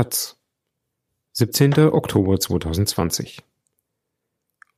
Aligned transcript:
Taz, 0.00 0.40
17. 1.32 1.74
Oktober 1.92 2.40
2020. 2.40 3.42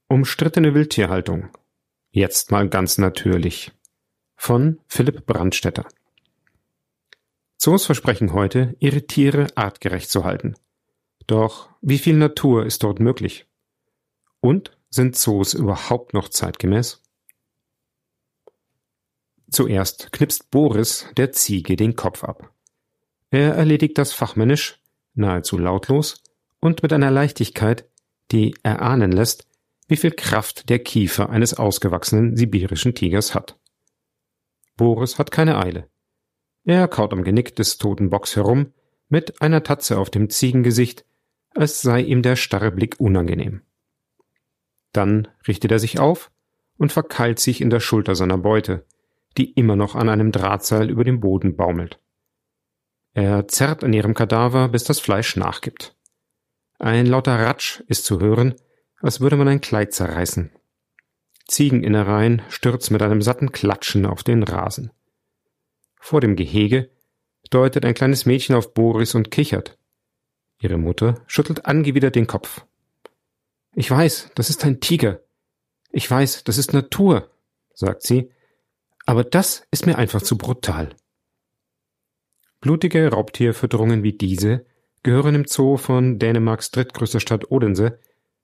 Umstrittene 0.08 0.74
Wildtierhaltung. 0.74 1.48
Jetzt 2.10 2.50
mal 2.50 2.68
ganz 2.68 2.98
natürlich. 2.98 3.70
Von 4.34 4.80
Philipp 4.88 5.24
Brandstetter. 5.24 5.86
Zoos 7.56 7.86
versprechen 7.86 8.32
heute, 8.32 8.74
ihre 8.80 9.06
Tiere 9.06 9.46
artgerecht 9.54 10.10
zu 10.10 10.24
halten. 10.24 10.56
Doch 11.28 11.70
wie 11.80 11.98
viel 11.98 12.16
Natur 12.16 12.66
ist 12.66 12.82
dort 12.82 12.98
möglich? 12.98 13.46
Und 14.40 14.76
sind 14.90 15.14
Zoos 15.14 15.54
überhaupt 15.54 16.14
noch 16.14 16.30
zeitgemäß? 16.30 17.00
Zuerst 19.48 20.10
knipst 20.10 20.50
Boris 20.50 21.06
der 21.16 21.30
Ziege 21.30 21.76
den 21.76 21.94
Kopf 21.94 22.24
ab. 22.24 22.52
Er 23.30 23.54
erledigt 23.54 23.96
das 23.98 24.12
fachmännisch, 24.12 24.81
nahezu 25.14 25.58
lautlos 25.58 26.22
und 26.60 26.82
mit 26.82 26.92
einer 26.92 27.10
Leichtigkeit, 27.10 27.88
die 28.30 28.54
erahnen 28.62 29.12
lässt, 29.12 29.46
wie 29.88 29.96
viel 29.96 30.12
Kraft 30.12 30.68
der 30.68 30.78
Kiefer 30.78 31.30
eines 31.30 31.54
ausgewachsenen 31.54 32.36
sibirischen 32.36 32.94
Tigers 32.94 33.34
hat. 33.34 33.58
Boris 34.76 35.18
hat 35.18 35.30
keine 35.30 35.58
Eile. 35.58 35.88
Er 36.64 36.88
kaut 36.88 37.12
am 37.12 37.24
Genick 37.24 37.56
des 37.56 37.78
toten 37.78 38.08
Bocks 38.08 38.36
herum, 38.36 38.72
mit 39.08 39.42
einer 39.42 39.62
Tatze 39.62 39.98
auf 39.98 40.08
dem 40.08 40.30
Ziegengesicht, 40.30 41.04
als 41.54 41.82
sei 41.82 42.00
ihm 42.00 42.22
der 42.22 42.36
starre 42.36 42.70
Blick 42.70 42.98
unangenehm. 42.98 43.62
Dann 44.92 45.28
richtet 45.46 45.72
er 45.72 45.78
sich 45.78 45.98
auf 45.98 46.30
und 46.78 46.92
verkeilt 46.92 47.38
sich 47.38 47.60
in 47.60 47.70
der 47.70 47.80
Schulter 47.80 48.14
seiner 48.14 48.38
Beute, 48.38 48.86
die 49.36 49.52
immer 49.52 49.76
noch 49.76 49.94
an 49.94 50.08
einem 50.08 50.32
Drahtseil 50.32 50.90
über 50.90 51.04
dem 51.04 51.20
Boden 51.20 51.56
baumelt. 51.56 52.01
Er 53.14 53.46
zerrt 53.48 53.84
an 53.84 53.92
ihrem 53.92 54.14
Kadaver, 54.14 54.68
bis 54.68 54.84
das 54.84 55.00
Fleisch 55.00 55.36
nachgibt. 55.36 55.94
Ein 56.78 57.06
lauter 57.06 57.38
Ratsch 57.38 57.80
ist 57.86 58.04
zu 58.04 58.20
hören, 58.20 58.54
als 59.00 59.20
würde 59.20 59.36
man 59.36 59.48
ein 59.48 59.60
Kleid 59.60 59.92
zerreißen. 59.92 60.50
Ziegeninnereien 61.46 62.42
stürzen 62.48 62.94
mit 62.94 63.02
einem 63.02 63.20
satten 63.20 63.52
Klatschen 63.52 64.06
auf 64.06 64.22
den 64.22 64.42
Rasen. 64.42 64.90
Vor 66.00 66.20
dem 66.20 66.36
Gehege 66.36 66.90
deutet 67.50 67.84
ein 67.84 67.94
kleines 67.94 68.24
Mädchen 68.24 68.54
auf 68.54 68.72
Boris 68.72 69.14
und 69.14 69.30
kichert. 69.30 69.78
Ihre 70.58 70.78
Mutter 70.78 71.22
schüttelt 71.26 71.66
angewidert 71.66 72.14
den 72.14 72.26
Kopf. 72.26 72.64
Ich 73.74 73.90
weiß, 73.90 74.30
das 74.34 74.48
ist 74.48 74.64
ein 74.64 74.80
Tiger. 74.80 75.20
Ich 75.90 76.10
weiß, 76.10 76.44
das 76.44 76.56
ist 76.56 76.72
Natur, 76.72 77.30
sagt 77.74 78.02
sie, 78.02 78.30
aber 79.04 79.24
das 79.24 79.66
ist 79.70 79.86
mir 79.86 79.98
einfach 79.98 80.22
zu 80.22 80.38
brutal. 80.38 80.94
Blutige 82.62 83.10
Raubtierfütterungen 83.10 84.04
wie 84.04 84.12
diese 84.12 84.64
gehören 85.02 85.34
im 85.34 85.46
Zoo 85.46 85.76
von 85.76 86.20
Dänemarks 86.20 86.70
drittgrößter 86.70 87.18
Stadt 87.18 87.50
Odense 87.50 87.98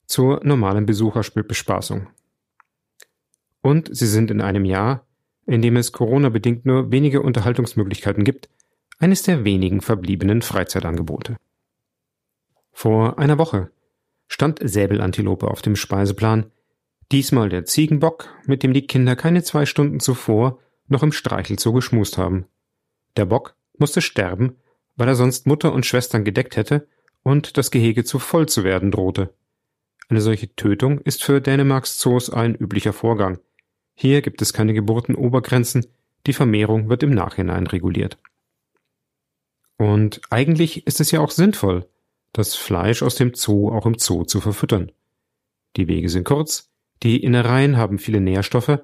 zur 0.07 0.41
normalen 0.43 0.85
Besuchersbespaßung. 0.85 2.07
Und 3.61 3.89
sie 3.95 4.07
sind 4.07 4.29
in 4.29 4.41
einem 4.41 4.65
Jahr, 4.65 5.07
in 5.45 5.61
dem 5.61 5.77
es 5.77 5.93
Corona-bedingt 5.93 6.65
nur 6.65 6.91
wenige 6.91 7.21
Unterhaltungsmöglichkeiten 7.21 8.25
gibt, 8.25 8.49
eines 8.97 9.23
der 9.23 9.45
wenigen 9.45 9.79
verbliebenen 9.79 10.41
Freizeitangebote. 10.41 11.37
Vor 12.73 13.19
einer 13.19 13.37
Woche 13.37 13.71
stand 14.27 14.59
Säbelantilope 14.61 15.47
auf 15.47 15.61
dem 15.61 15.77
Speiseplan, 15.77 16.51
diesmal 17.13 17.47
der 17.47 17.63
Ziegenbock, 17.63 18.27
mit 18.45 18.63
dem 18.63 18.73
die 18.73 18.85
Kinder 18.85 19.15
keine 19.15 19.43
zwei 19.43 19.65
Stunden 19.65 20.01
zuvor 20.01 20.59
noch 20.89 21.03
im 21.03 21.13
Streichelzoo 21.13 21.71
geschmust 21.71 22.17
haben. 22.17 22.47
Der 23.15 23.25
Bock 23.25 23.55
musste 23.79 24.01
sterben, 24.01 24.55
weil 24.95 25.07
er 25.07 25.15
sonst 25.15 25.47
Mutter 25.47 25.73
und 25.73 25.85
Schwestern 25.85 26.23
gedeckt 26.23 26.55
hätte 26.57 26.87
und 27.23 27.57
das 27.57 27.71
Gehege 27.71 28.03
zu 28.03 28.19
voll 28.19 28.47
zu 28.47 28.63
werden 28.63 28.91
drohte. 28.91 29.33
Eine 30.09 30.21
solche 30.21 30.53
Tötung 30.55 30.99
ist 31.01 31.23
für 31.23 31.39
Dänemarks 31.39 31.97
Zoos 31.97 32.29
ein 32.29 32.55
üblicher 32.55 32.93
Vorgang. 32.93 33.39
Hier 33.93 34.21
gibt 34.21 34.41
es 34.41 34.53
keine 34.53 34.73
Geburtenobergrenzen, 34.73 35.85
die 36.25 36.33
Vermehrung 36.33 36.89
wird 36.89 37.03
im 37.03 37.11
Nachhinein 37.11 37.67
reguliert. 37.67 38.17
Und 39.77 40.21
eigentlich 40.29 40.85
ist 40.87 40.99
es 40.99 41.11
ja 41.11 41.21
auch 41.21 41.31
sinnvoll, 41.31 41.87
das 42.33 42.55
Fleisch 42.55 43.01
aus 43.01 43.15
dem 43.15 43.33
Zoo 43.33 43.71
auch 43.71 43.85
im 43.85 43.97
Zoo 43.97 44.25
zu 44.25 44.41
verfüttern. 44.41 44.91
Die 45.77 45.87
Wege 45.87 46.09
sind 46.09 46.25
kurz, 46.25 46.69
die 47.03 47.23
Innereien 47.23 47.77
haben 47.77 47.99
viele 47.99 48.19
Nährstoffe 48.19 48.79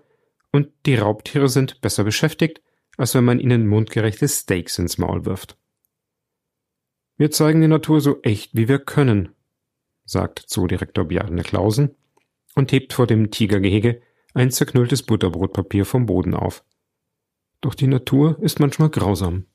und 0.51 0.69
die 0.85 0.95
Raubtiere 0.95 1.49
sind 1.49 1.81
besser 1.81 2.03
beschäftigt, 2.03 2.61
als 2.97 3.15
wenn 3.15 3.23
man 3.25 3.39
ihnen 3.39 3.67
mundgerechte 3.67 4.27
Steaks 4.27 4.79
ins 4.79 4.97
Maul 4.97 5.25
wirft. 5.25 5.57
Wir 7.17 7.31
zeigen 7.31 7.61
die 7.61 7.67
Natur 7.67 8.01
so 8.01 8.21
echt, 8.23 8.55
wie 8.55 8.67
wir 8.67 8.79
können, 8.79 9.29
sagt 10.05 10.39
Zoodirektor 10.47 11.05
Bjarne 11.05 11.43
Klausen 11.43 11.95
und 12.55 12.71
hebt 12.71 12.93
vor 12.93 13.07
dem 13.07 13.31
Tigergehege 13.31 14.01
ein 14.33 14.51
zerknülltes 14.51 15.03
Butterbrotpapier 15.03 15.85
vom 15.85 16.05
Boden 16.05 16.33
auf. 16.33 16.63
Doch 17.61 17.73
die 17.73 17.87
Natur 17.87 18.37
ist 18.41 18.59
manchmal 18.59 18.89
grausam. 18.89 19.45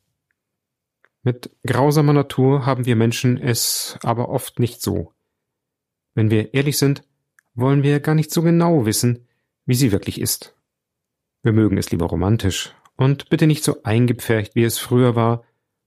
Mit 1.23 1.51
grausamer 1.67 2.15
Natur 2.15 2.65
haben 2.65 2.87
wir 2.87 2.97
Menschen 2.97 3.37
es 3.37 3.99
aber 4.03 4.31
oft 4.31 4.59
nicht 4.59 4.81
so. 4.81 5.13
Wenn 6.15 6.31
wir 6.31 6.55
ehrlich 6.55 6.79
sind, 6.79 7.05
wollen 7.55 7.83
wir 7.83 8.01
gar 8.01 8.15
nicht 8.15 8.31
so 8.31 8.41
genau 8.43 8.87
wissen, 8.87 9.29
wie 9.67 9.75
sie 9.75 9.93
wirklich 9.93 10.21
ist. 10.21 10.57
Wir 11.43 11.53
mögen 11.53 11.77
es 11.77 11.91
lieber 11.91 12.07
romantisch 12.07 12.75
und 13.01 13.31
bitte 13.31 13.47
nicht 13.47 13.65
so 13.65 13.83
eingepfercht, 13.83 14.55
wie 14.55 14.63
es 14.63 14.77
früher 14.77 15.17
war, 15.17 15.43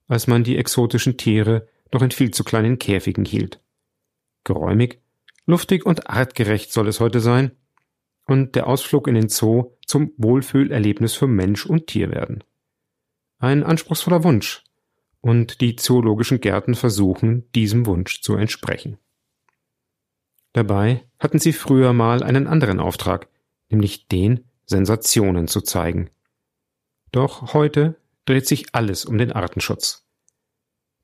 als 0.07 0.25
man 0.25 0.43
die 0.43 0.57
exotischen 0.57 1.15
Tiere 1.15 1.67
noch 1.91 2.01
in 2.01 2.09
viel 2.09 2.31
zu 2.31 2.43
kleinen 2.43 2.79
Käfigen 2.79 3.23
hielt. 3.23 3.61
Geräumig, 4.43 4.99
luftig 5.45 5.85
und 5.85 6.09
artgerecht 6.09 6.73
soll 6.73 6.87
es 6.87 6.99
heute 6.99 7.19
sein 7.19 7.51
und 8.25 8.55
der 8.55 8.65
Ausflug 8.65 9.07
in 9.07 9.13
den 9.13 9.29
Zoo 9.29 9.73
zum 9.85 10.11
Wohlfühlerlebnis 10.17 11.13
für 11.13 11.27
Mensch 11.27 11.67
und 11.67 11.85
Tier 11.85 12.09
werden. 12.09 12.43
Ein 13.37 13.63
anspruchsvoller 13.63 14.23
Wunsch, 14.23 14.63
und 15.21 15.61
die 15.61 15.75
zoologischen 15.75 16.41
Gärten 16.41 16.73
versuchen, 16.73 17.47
diesem 17.53 17.85
Wunsch 17.85 18.21
zu 18.21 18.35
entsprechen. 18.35 18.97
Dabei 20.51 21.03
hatten 21.19 21.37
sie 21.37 21.53
früher 21.53 21.93
mal 21.93 22.23
einen 22.23 22.47
anderen 22.47 22.79
Auftrag, 22.79 23.29
nämlich 23.69 24.07
den, 24.07 24.45
Sensationen 24.65 25.47
zu 25.47 25.61
zeigen. 25.61 26.09
Doch 27.13 27.53
heute 27.53 27.95
dreht 28.25 28.47
sich 28.47 28.73
alles 28.73 29.05
um 29.05 29.19
den 29.19 29.31
Artenschutz. 29.31 30.03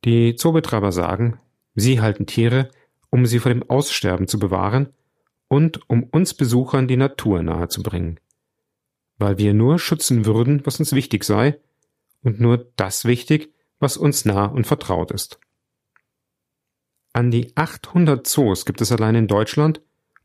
Die 0.03 0.35
Zoobetreiber 0.35 0.91
sagen, 0.91 1.39
sie 1.75 2.01
halten 2.01 2.25
Tiere, 2.25 2.71
um 3.11 3.27
sie 3.27 3.37
vor 3.37 3.53
dem 3.53 3.69
Aussterben 3.69 4.27
zu 4.27 4.39
bewahren 4.39 4.91
und 5.49 5.87
um 5.87 6.03
uns 6.03 6.33
Besuchern 6.33 6.87
die 6.87 6.97
Natur 6.97 7.43
nahezubringen. 7.43 8.19
Weil 9.19 9.37
wir 9.37 9.53
nur 9.53 9.77
schützen 9.77 10.25
würden, 10.25 10.65
was 10.65 10.79
uns 10.79 10.93
wichtig 10.93 11.23
sei, 11.23 11.59
und 12.23 12.39
nur 12.39 12.71
das 12.75 13.05
wichtig, 13.05 13.53
was 13.79 13.95
uns 13.95 14.25
nah 14.25 14.45
und 14.45 14.65
vertraut 14.65 15.11
ist. 15.11 15.39
An 17.13 17.29
die 17.29 17.55
800 17.55 18.25
Zoos 18.25 18.65
gibt 18.65 18.81
es 18.81 18.91
allein 18.91 19.13
in 19.13 19.27
Deutschland 19.27 19.81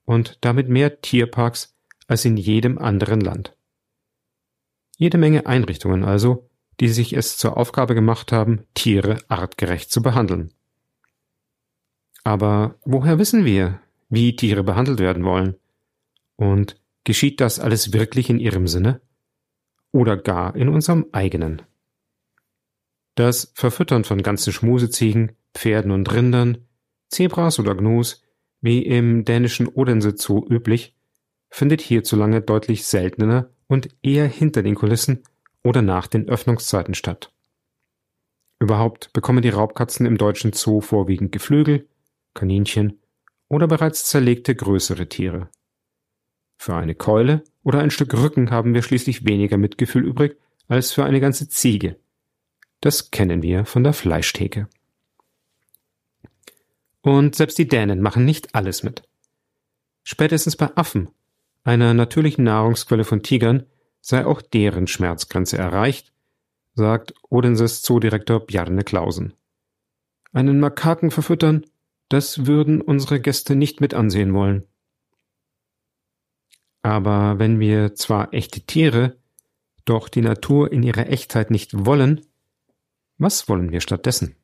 und 0.06 0.38
damit 0.40 0.70
mehr 0.70 1.02
Tierparks 1.02 1.76
als 2.06 2.24
in 2.24 2.38
jedem 2.38 2.78
anderen 2.78 3.20
Land. 3.20 3.54
Jede 4.96 5.18
Menge 5.18 5.46
Einrichtungen 5.46 6.04
also, 6.04 6.48
die 6.80 6.88
sich 6.88 7.12
es 7.12 7.36
zur 7.36 7.56
Aufgabe 7.56 7.94
gemacht 7.94 8.32
haben, 8.32 8.64
Tiere 8.74 9.18
artgerecht 9.28 9.90
zu 9.90 10.02
behandeln. 10.02 10.52
Aber 12.22 12.76
woher 12.84 13.18
wissen 13.18 13.44
wir, 13.44 13.80
wie 14.08 14.34
Tiere 14.34 14.64
behandelt 14.64 14.98
werden 14.98 15.24
wollen? 15.24 15.56
Und 16.36 16.80
geschieht 17.04 17.40
das 17.40 17.60
alles 17.60 17.92
wirklich 17.92 18.30
in 18.30 18.38
ihrem 18.38 18.66
Sinne? 18.66 19.00
Oder 19.92 20.16
gar 20.16 20.56
in 20.56 20.68
unserem 20.68 21.06
eigenen? 21.12 21.62
Das 23.14 23.52
Verfüttern 23.54 24.04
von 24.04 24.22
ganzen 24.22 24.52
Schmuseziegen, 24.52 25.32
Pferden 25.54 25.92
und 25.92 26.12
Rindern, 26.12 26.58
Zebras 27.08 27.60
oder 27.60 27.74
Gnus, 27.76 28.22
wie 28.60 28.82
im 28.82 29.24
dänischen 29.24 29.68
Odense 29.68 30.14
Zoo 30.16 30.44
üblich, 30.48 30.96
findet 31.50 31.80
hierzulande 31.80 32.40
deutlich 32.40 32.84
seltener 32.84 33.50
und 33.66 33.88
eher 34.02 34.26
hinter 34.26 34.62
den 34.62 34.74
Kulissen 34.74 35.22
oder 35.62 35.82
nach 35.82 36.06
den 36.06 36.28
Öffnungszeiten 36.28 36.94
statt. 36.94 37.32
Überhaupt 38.58 39.12
bekommen 39.12 39.42
die 39.42 39.50
Raubkatzen 39.50 40.06
im 40.06 40.16
deutschen 40.16 40.52
Zoo 40.52 40.80
vorwiegend 40.80 41.32
Geflügel, 41.32 41.88
Kaninchen 42.34 43.00
oder 43.48 43.66
bereits 43.66 44.08
zerlegte 44.08 44.54
größere 44.54 45.08
Tiere. 45.08 45.48
Für 46.56 46.76
eine 46.76 46.94
Keule 46.94 47.44
oder 47.62 47.80
ein 47.80 47.90
Stück 47.90 48.14
Rücken 48.14 48.50
haben 48.50 48.74
wir 48.74 48.82
schließlich 48.82 49.26
weniger 49.26 49.56
Mitgefühl 49.56 50.04
übrig 50.04 50.38
als 50.68 50.92
für 50.92 51.04
eine 51.04 51.20
ganze 51.20 51.48
Ziege. 51.48 51.98
Das 52.80 53.10
kennen 53.10 53.42
wir 53.42 53.64
von 53.64 53.84
der 53.84 53.92
Fleischtheke. 53.92 54.68
Und 57.02 57.34
selbst 57.34 57.58
die 57.58 57.68
Dänen 57.68 58.00
machen 58.00 58.24
nicht 58.24 58.54
alles 58.54 58.82
mit. 58.82 59.02
Spätestens 60.04 60.56
bei 60.56 60.74
Affen, 60.76 61.10
einer 61.64 61.94
natürlichen 61.94 62.44
Nahrungsquelle 62.44 63.04
von 63.04 63.22
Tigern, 63.22 63.66
sei 64.00 64.24
auch 64.26 64.42
deren 64.42 64.86
Schmerzgrenze 64.86 65.56
erreicht, 65.58 66.12
sagt 66.74 67.14
Odenses 67.30 67.82
Zoodirektor 67.82 68.40
Bjarne 68.40 68.84
Klausen. 68.84 69.34
einen 70.32 70.60
Makaken 70.60 71.10
verfüttern, 71.10 71.64
das 72.08 72.46
würden 72.46 72.80
unsere 72.80 73.20
Gäste 73.20 73.56
nicht 73.56 73.80
mit 73.80 73.94
ansehen 73.94 74.34
wollen. 74.34 74.66
Aber 76.82 77.38
wenn 77.38 77.60
wir 77.60 77.94
zwar 77.94 78.34
echte 78.34 78.60
Tiere, 78.60 79.16
doch 79.84 80.08
die 80.08 80.20
Natur 80.20 80.70
in 80.72 80.82
ihrer 80.82 81.08
Echtheit 81.08 81.50
nicht 81.50 81.86
wollen, 81.86 82.20
was 83.16 83.48
wollen 83.48 83.70
wir 83.70 83.80
stattdessen? 83.80 84.36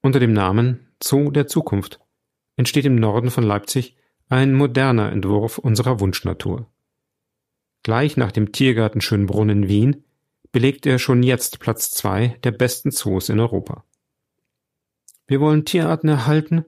Unter 0.00 0.20
dem 0.20 0.32
Namen 0.32 0.88
Zoo 1.02 1.30
der 1.30 1.46
Zukunft 1.46 2.00
entsteht 2.56 2.84
im 2.84 2.96
Norden 2.96 3.30
von 3.30 3.44
Leipzig 3.44 3.96
ein 4.28 4.54
moderner 4.54 5.12
Entwurf 5.12 5.58
unserer 5.58 6.00
Wunschnatur. 6.00 6.66
Gleich 7.82 8.16
nach 8.16 8.32
dem 8.32 8.52
Tiergarten 8.52 9.00
Schönbrunn 9.00 9.48
in 9.48 9.68
Wien 9.68 10.04
belegt 10.52 10.86
er 10.86 10.98
schon 10.98 11.22
jetzt 11.22 11.60
Platz 11.60 11.90
zwei 11.90 12.38
der 12.44 12.52
besten 12.52 12.90
Zoos 12.90 13.28
in 13.28 13.40
Europa. 13.40 13.84
Wir 15.26 15.40
wollen 15.40 15.64
Tierarten 15.64 16.08
erhalten 16.08 16.64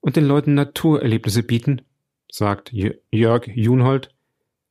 und 0.00 0.16
den 0.16 0.24
Leuten 0.24 0.54
Naturerlebnisse 0.54 1.42
bieten, 1.42 1.82
sagt 2.30 2.72
Jörg 2.72 3.46
Junhold, 3.48 4.14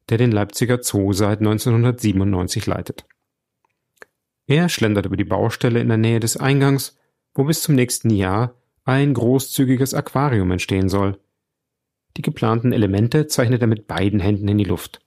der 0.10 0.18
den 0.18 0.32
Leipziger 0.32 0.82
Zoo 0.82 1.14
seit 1.14 1.40
1997 1.40 2.66
leitet. 2.66 3.06
Er 4.48 4.70
schlendert 4.70 5.06
über 5.06 5.18
die 5.18 5.24
Baustelle 5.24 5.80
in 5.80 5.88
der 5.88 5.98
Nähe 5.98 6.20
des 6.20 6.38
Eingangs, 6.38 6.98
wo 7.34 7.46
bis 7.46 7.62
zum 7.62 7.76
nächsten 7.76 8.10
Jahr 8.10 8.56
ein 8.84 9.14
großzügiges 9.14 9.94
Aquarium 9.94 10.52
entstehen 10.52 10.90
soll. 10.90 11.20
Die 12.18 12.22
geplanten 12.22 12.72
Elemente 12.72 13.28
zeichnet 13.28 13.62
er 13.62 13.68
mit 13.68 13.88
beiden 13.88 14.20
Händen 14.20 14.48
in 14.48 14.58
die 14.58 14.64
Luft. 14.64 15.00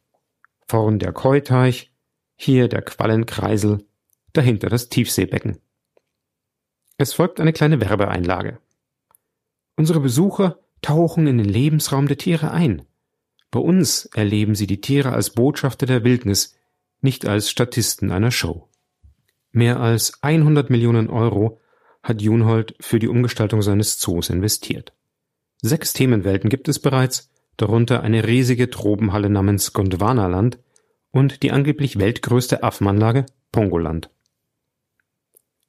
Vorn 0.67 0.99
der 0.99 1.12
Keuteich, 1.12 1.93
hier 2.35 2.69
der 2.69 2.82
Quallenkreisel, 2.82 3.85
dahinter 4.32 4.69
das 4.69 4.88
Tiefseebecken. 4.88 5.58
Es 6.99 7.12
folgt 7.12 7.41
eine 7.41 7.53
kleine 7.53 7.81
Werbeeinlage. 7.81 8.58
Unsere 9.76 10.00
Besucher 10.00 10.58
tauchen 10.82 11.26
in 11.26 11.38
den 11.38 11.49
Lebensraum 11.49 12.08
der 12.08 12.19
Tiere 12.19 12.50
ein. 12.50 12.82
Bei 13.50 13.61
uns 13.61 14.06
erleben 14.06 14.55
sie 14.55 14.67
die 14.67 14.81
Tiere 14.81 15.12
als 15.12 15.31
Botschafter 15.31 15.87
der 15.87 16.05
Wildnis, 16.05 16.56
nicht 17.00 17.26
als 17.26 17.50
Statisten 17.50 18.11
einer 18.11 18.31
Show. 18.31 18.69
Mehr 19.53 19.81
als 19.81 20.23
100 20.23 20.70
Millionen 20.70 21.08
Euro 21.08 21.61
hat 22.03 22.23
Junhold 22.23 22.75
für 22.81 22.99
die 22.99 23.08
Umgestaltung 23.08 23.62
seines 23.62 23.99
Zoos 23.99 24.31
investiert. 24.31 24.93
Sechs 25.62 25.93
Themenwelten 25.93 26.50
gibt 26.50 26.69
es 26.69 26.79
bereits, 26.79 27.31
darunter 27.56 28.03
eine 28.03 28.26
riesige 28.26 28.70
Tropenhalle 28.70 29.31
namens 29.31 29.73
Gondwanaland 29.73 30.58
und 31.11 31.43
die 31.43 31.50
angeblich 31.50 31.99
weltgrößte 31.99 32.62
Affenanlage 32.62 33.26
Pongoland. 33.53 34.11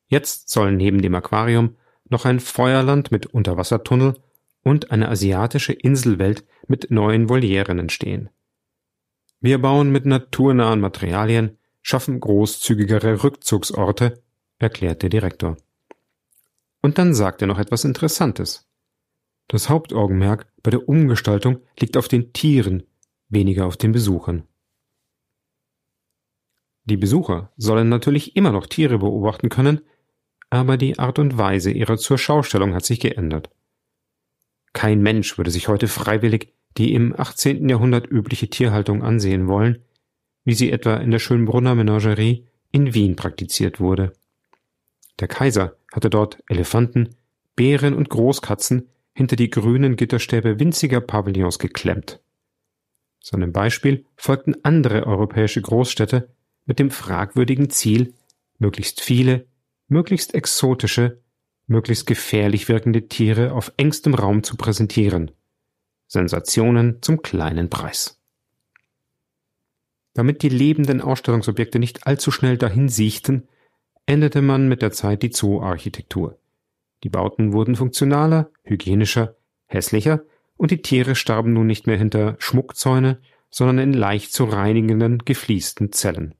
Jetzt 0.08 0.50
sollen 0.50 0.78
neben 0.78 1.02
dem 1.02 1.16
Aquarium 1.16 1.76
noch 2.10 2.26
ein 2.26 2.40
Feuerland 2.40 3.12
mit 3.12 3.28
Unterwassertunnel 3.28 4.16
und 4.64 4.92
eine 4.92 5.10
asiatische 5.10 5.74
Inselwelt 5.74 6.46
mit 6.68 6.92
neuen 6.92 7.30
Volieren 7.30 7.80
entstehen. 7.80 8.30
Wir 9.40 9.62
bauen 9.62 9.92
mit 9.92 10.06
naturnahen 10.06 10.80
Materialien, 10.80 11.58
schaffen 11.82 12.20
großzügigere 12.20 13.24
Rückzugsorte, 13.24 14.22
erklärt 14.60 15.04
der 15.04 15.10
Direktor. 15.10 15.58
Und 16.82 16.98
dann 16.98 17.14
sagt 17.14 17.42
er 17.42 17.48
noch 17.48 17.60
etwas 17.60 17.86
Interessantes. 17.86 18.67
Das 19.48 19.70
Hauptaugenmerk 19.70 20.48
bei 20.62 20.72
der 20.72 20.88
Umgestaltung 20.88 21.60
liegt 21.80 21.98
auf 21.98 22.08
den 22.08 22.34
Tieren, 22.34 22.84
weniger 23.30 23.66
auf 23.66 23.78
den 23.78 23.92
Besuchern. 23.92 24.44
Die 26.86 26.98
Besucher 26.98 27.52
sollen 27.58 27.90
natürlich 27.90 28.36
immer 28.36 28.52
noch 28.52 28.66
Tiere 28.66 29.00
beobachten 29.00 29.50
können, 29.50 29.82
aber 30.50 30.78
die 30.78 31.00
Art 31.00 31.20
und 31.20 31.38
Weise 31.38 31.72
ihrer 31.72 31.98
Zurschaustellung 31.98 32.74
hat 32.74 32.86
sich 32.86 33.00
geändert. 33.00 33.50
Kein 34.74 35.02
Mensch 35.02 35.38
würde 35.38 35.52
sich 35.52 35.68
heute 35.68 35.88
freiwillig 35.88 36.54
die 36.78 36.94
im 36.94 37.20
18. 37.20 37.68
Jahrhundert 37.68 38.10
übliche 38.10 38.50
Tierhaltung 38.50 39.04
ansehen 39.04 39.48
wollen, 39.48 39.84
wie 40.44 40.54
sie 40.54 40.72
etwa 40.72 40.96
in 40.98 41.12
der 41.12 41.20
Schönbrunner 41.20 41.76
Menagerie 41.76 42.46
in 42.72 42.94
Wien 42.94 43.16
praktiziert 43.16 43.80
wurde. 43.80 44.14
Der 45.20 45.28
Kaiser 45.28 45.76
hatte 45.92 46.10
dort 46.10 46.44
Elefanten, 46.48 47.16
Bären 47.56 47.96
und 47.96 48.10
Großkatzen 48.10 48.90
hinter 49.18 49.36
die 49.36 49.50
grünen 49.50 49.96
Gitterstäbe 49.96 50.60
winziger 50.60 51.02
Pavillons 51.02 51.58
geklemmt. 51.58 52.22
Seinem 53.20 53.52
Beispiel 53.52 54.06
folgten 54.16 54.64
andere 54.64 55.08
europäische 55.08 55.60
Großstädte 55.60 56.30
mit 56.68 56.78
dem 56.78 56.92
fragwürdigen 56.92 57.72
Ziel, 57.72 58.14
möglichst 58.60 59.02
viele, 59.02 59.48
möglichst 59.88 60.36
exotische, 60.36 61.20
möglichst 61.66 62.06
gefährlich 62.06 62.70
wirkende 62.70 63.08
Tiere 63.08 63.54
auf 63.54 63.74
engstem 63.78 64.14
Raum 64.14 64.44
zu 64.44 64.56
präsentieren. 64.56 65.32
Sensationen 66.06 67.02
zum 67.02 67.24
kleinen 67.24 67.72
Preis. 67.72 68.22
Damit 70.14 70.44
die 70.44 70.50
lebenden 70.50 71.02
Ausstellungsobjekte 71.02 71.80
nicht 71.80 72.06
allzu 72.06 72.30
schnell 72.30 72.58
dahin 72.60 72.88
siechten, 72.88 73.48
änderte 74.06 74.44
man 74.44 74.68
mit 74.68 74.84
der 74.84 74.92
Zeit 74.92 75.24
die 75.24 75.32
Zoo-Architektur. 75.34 76.38
Die 77.04 77.10
Bauten 77.10 77.54
wurden 77.54 77.76
funktionaler, 77.76 78.50
hygienischer, 78.64 79.36
hässlicher 79.66 80.24
und 80.56 80.72
die 80.72 80.82
Tiere 80.82 81.16
starben 81.16 81.54
nun 81.54 81.68
nicht 81.68 81.88
mehr 81.88 81.98
hinter 81.98 82.36
Schmuckzäune, 82.40 83.20
sondern 83.50 83.80
in 83.80 83.94
leicht 83.94 84.34
zu 84.34 84.46
reinigenden, 84.46 85.20
gefliesten 85.20 85.92
Zellen. 85.92 86.36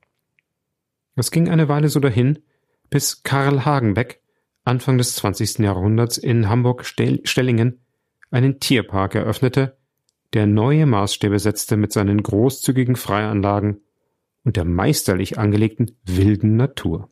Es 1.14 1.30
ging 1.30 1.48
eine 1.48 1.68
Weile 1.68 1.88
so 1.88 2.00
dahin, 2.00 2.40
bis 2.90 3.22
Karl 3.22 3.64
Hagenbeck 3.64 4.20
Anfang 4.64 4.98
des 4.98 5.14
20. 5.16 5.60
Jahrhunderts 5.60 6.18
in 6.18 6.48
Hamburg-Stellingen 6.48 7.80
einen 8.30 8.60
Tierpark 8.60 9.14
eröffnete, 9.14 9.78
der 10.34 10.46
neue 10.46 10.84
Maßstäbe 10.84 11.38
setzte 11.38 11.76
mit 11.78 11.92
seinen 11.92 12.22
großzügigen 12.22 12.96
Freianlagen 12.96 13.80
und 14.44 14.56
der 14.56 14.66
meisterlich 14.66 15.38
angelegten 15.38 15.96
wilden 16.04 16.56
Natur. 16.56 17.08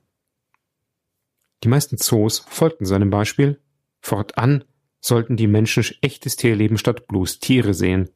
Die 1.63 1.69
meisten 1.69 1.97
Zoos 1.97 2.41
folgten 2.41 2.85
seinem 2.85 3.11
Beispiel, 3.11 3.61
fortan 4.01 4.65
sollten 5.01 5.37
die 5.37 5.47
Menschen 5.47 5.85
echtes 6.01 6.37
Tierleben 6.37 6.79
statt 6.79 7.07
bloß 7.07 7.39
Tiere 7.39 7.75
sehen. 7.75 8.11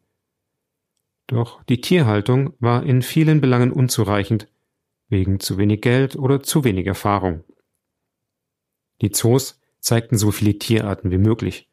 Doch 1.27 1.63
die 1.65 1.81
Tierhaltung 1.81 2.55
war 2.59 2.85
in 2.85 3.03
vielen 3.03 3.41
Belangen 3.41 3.73
unzureichend, 3.73 4.49
wegen 5.09 5.41
zu 5.41 5.59
wenig 5.59 5.81
Geld 5.81 6.17
oder 6.17 6.43
zu 6.43 6.65
wenig 6.65 6.87
Erfahrung. 6.87 7.45
Die 9.01 9.11
Zoos 9.11 9.61
zeigten 9.79 10.19
so 10.19 10.31
viele 10.31 10.59
Tierarten 10.59 11.11
wie 11.11 11.19
möglich. 11.19 11.69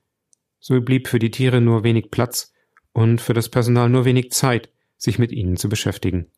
So 0.59 0.79
blieb 0.81 1.07
für 1.07 1.19
die 1.19 1.31
Tiere 1.31 1.61
nur 1.61 1.83
wenig 1.83 2.11
Platz 2.11 2.53
und 2.93 3.21
für 3.21 3.33
das 3.33 3.49
Personal 3.49 3.89
nur 3.89 4.05
wenig 4.05 4.31
Zeit, 4.31 4.71
sich 4.97 5.19
mit 5.19 5.31
ihnen 5.31 5.57
zu 5.57 5.69
beschäftigen. 5.69 6.31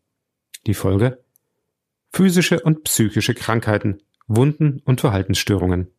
Die 0.65 0.74
Folge? 0.74 1.24
Physische 2.12 2.60
und 2.62 2.84
psychische 2.84 3.34
Krankheiten, 3.34 4.01
Wunden 4.30 4.82
und 4.86 5.02
Verhaltensstörungen. 5.02 5.92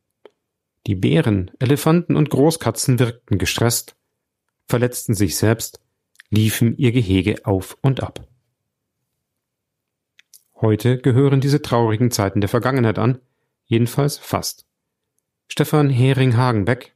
Die 0.86 0.94
Bären, 0.94 1.50
Elefanten 1.58 2.14
und 2.16 2.30
Großkatzen 2.30 2.98
wirkten 3.00 3.38
gestresst, 3.38 3.96
verletzten 4.66 5.14
sich 5.14 5.36
selbst, 5.36 5.80
liefen 6.30 6.76
ihr 6.78 6.92
Gehege 6.92 7.44
auf 7.44 7.76
und 7.82 8.02
ab. 8.02 8.26
Heute 10.54 10.98
gehören 10.98 11.40
diese 11.40 11.60
traurigen 11.60 12.12
Zeiten 12.12 12.40
der 12.40 12.48
Vergangenheit 12.48 12.98
an, 12.98 13.18
jedenfalls 13.66 14.16
fast. 14.16 14.64
Stefan 15.48 15.90
Hering-Hagenbeck, 15.90 16.94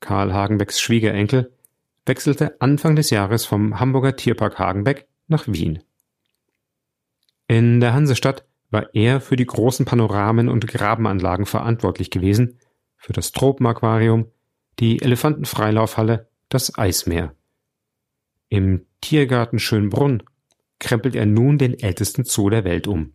Karl 0.00 0.32
Hagenbecks 0.32 0.80
Schwiegerenkel, 0.80 1.52
wechselte 2.06 2.60
Anfang 2.60 2.96
des 2.96 3.10
Jahres 3.10 3.44
vom 3.44 3.78
Hamburger 3.78 4.16
Tierpark 4.16 4.58
Hagenbeck 4.58 5.06
nach 5.28 5.46
Wien. 5.46 5.84
In 7.46 7.78
der 7.78 7.94
Hansestadt 7.94 8.44
war 8.72 8.94
er 8.94 9.20
für 9.20 9.36
die 9.36 9.46
großen 9.46 9.84
Panoramen 9.84 10.48
und 10.48 10.66
Grabenanlagen 10.66 11.46
verantwortlich 11.46 12.10
gewesen, 12.10 12.58
für 12.96 13.12
das 13.12 13.32
Tropenaquarium, 13.32 14.26
die 14.78 15.02
Elefantenfreilaufhalle, 15.02 16.28
das 16.48 16.76
Eismeer. 16.76 17.34
Im 18.48 18.86
Tiergarten 19.00 19.58
Schönbrunn 19.58 20.22
krempelt 20.78 21.14
er 21.14 21.26
nun 21.26 21.58
den 21.58 21.78
ältesten 21.78 22.24
Zoo 22.24 22.50
der 22.50 22.64
Welt 22.64 22.86
um. 22.86 23.12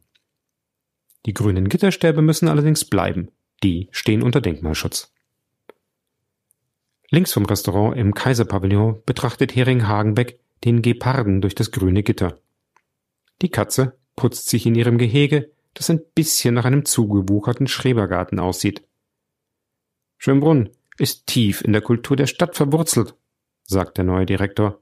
Die 1.25 1.33
grünen 1.33 1.69
Gitterstäbe 1.69 2.21
müssen 2.21 2.47
allerdings 2.47 2.85
bleiben. 2.85 3.31
Die 3.63 3.89
stehen 3.91 4.23
unter 4.23 4.39
Denkmalschutz. 4.39 5.13
Links 7.09 7.33
vom 7.33 7.45
Restaurant 7.45 7.97
im 7.97 8.13
Kaiserpavillon 8.13 9.01
betrachtet 9.05 9.55
Hering 9.55 9.87
Hagenbeck 9.87 10.39
den 10.63 10.81
Geparden 10.81 11.41
durch 11.41 11.55
das 11.55 11.71
grüne 11.71 12.03
Gitter. 12.03 12.39
Die 13.41 13.49
Katze 13.49 13.96
putzt 14.17 14.49
sich 14.49 14.65
in 14.65 14.75
ihrem 14.75 14.97
Gehege, 14.97 15.49
das 15.73 15.89
ein 15.89 16.01
bisschen 16.13 16.55
nach 16.55 16.65
einem 16.65 16.83
zugewucherten 16.83 17.67
Schrebergarten 17.67 18.39
aussieht. 18.39 18.85
Schönbrunn 20.17 20.69
ist 20.97 21.27
tief 21.27 21.61
in 21.61 21.71
der 21.71 21.81
Kultur 21.81 22.17
der 22.17 22.27
Stadt 22.27 22.57
verwurzelt, 22.57 23.15
sagt 23.63 23.97
der 23.97 24.03
neue 24.03 24.25
Direktor. 24.25 24.81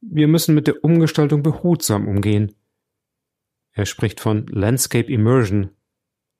Wir 0.00 0.28
müssen 0.28 0.54
mit 0.54 0.68
der 0.68 0.84
Umgestaltung 0.84 1.42
behutsam 1.42 2.06
umgehen. 2.06 2.54
Er 3.72 3.86
spricht 3.86 4.20
von 4.20 4.46
Landscape 4.46 5.10
Immersion. 5.10 5.70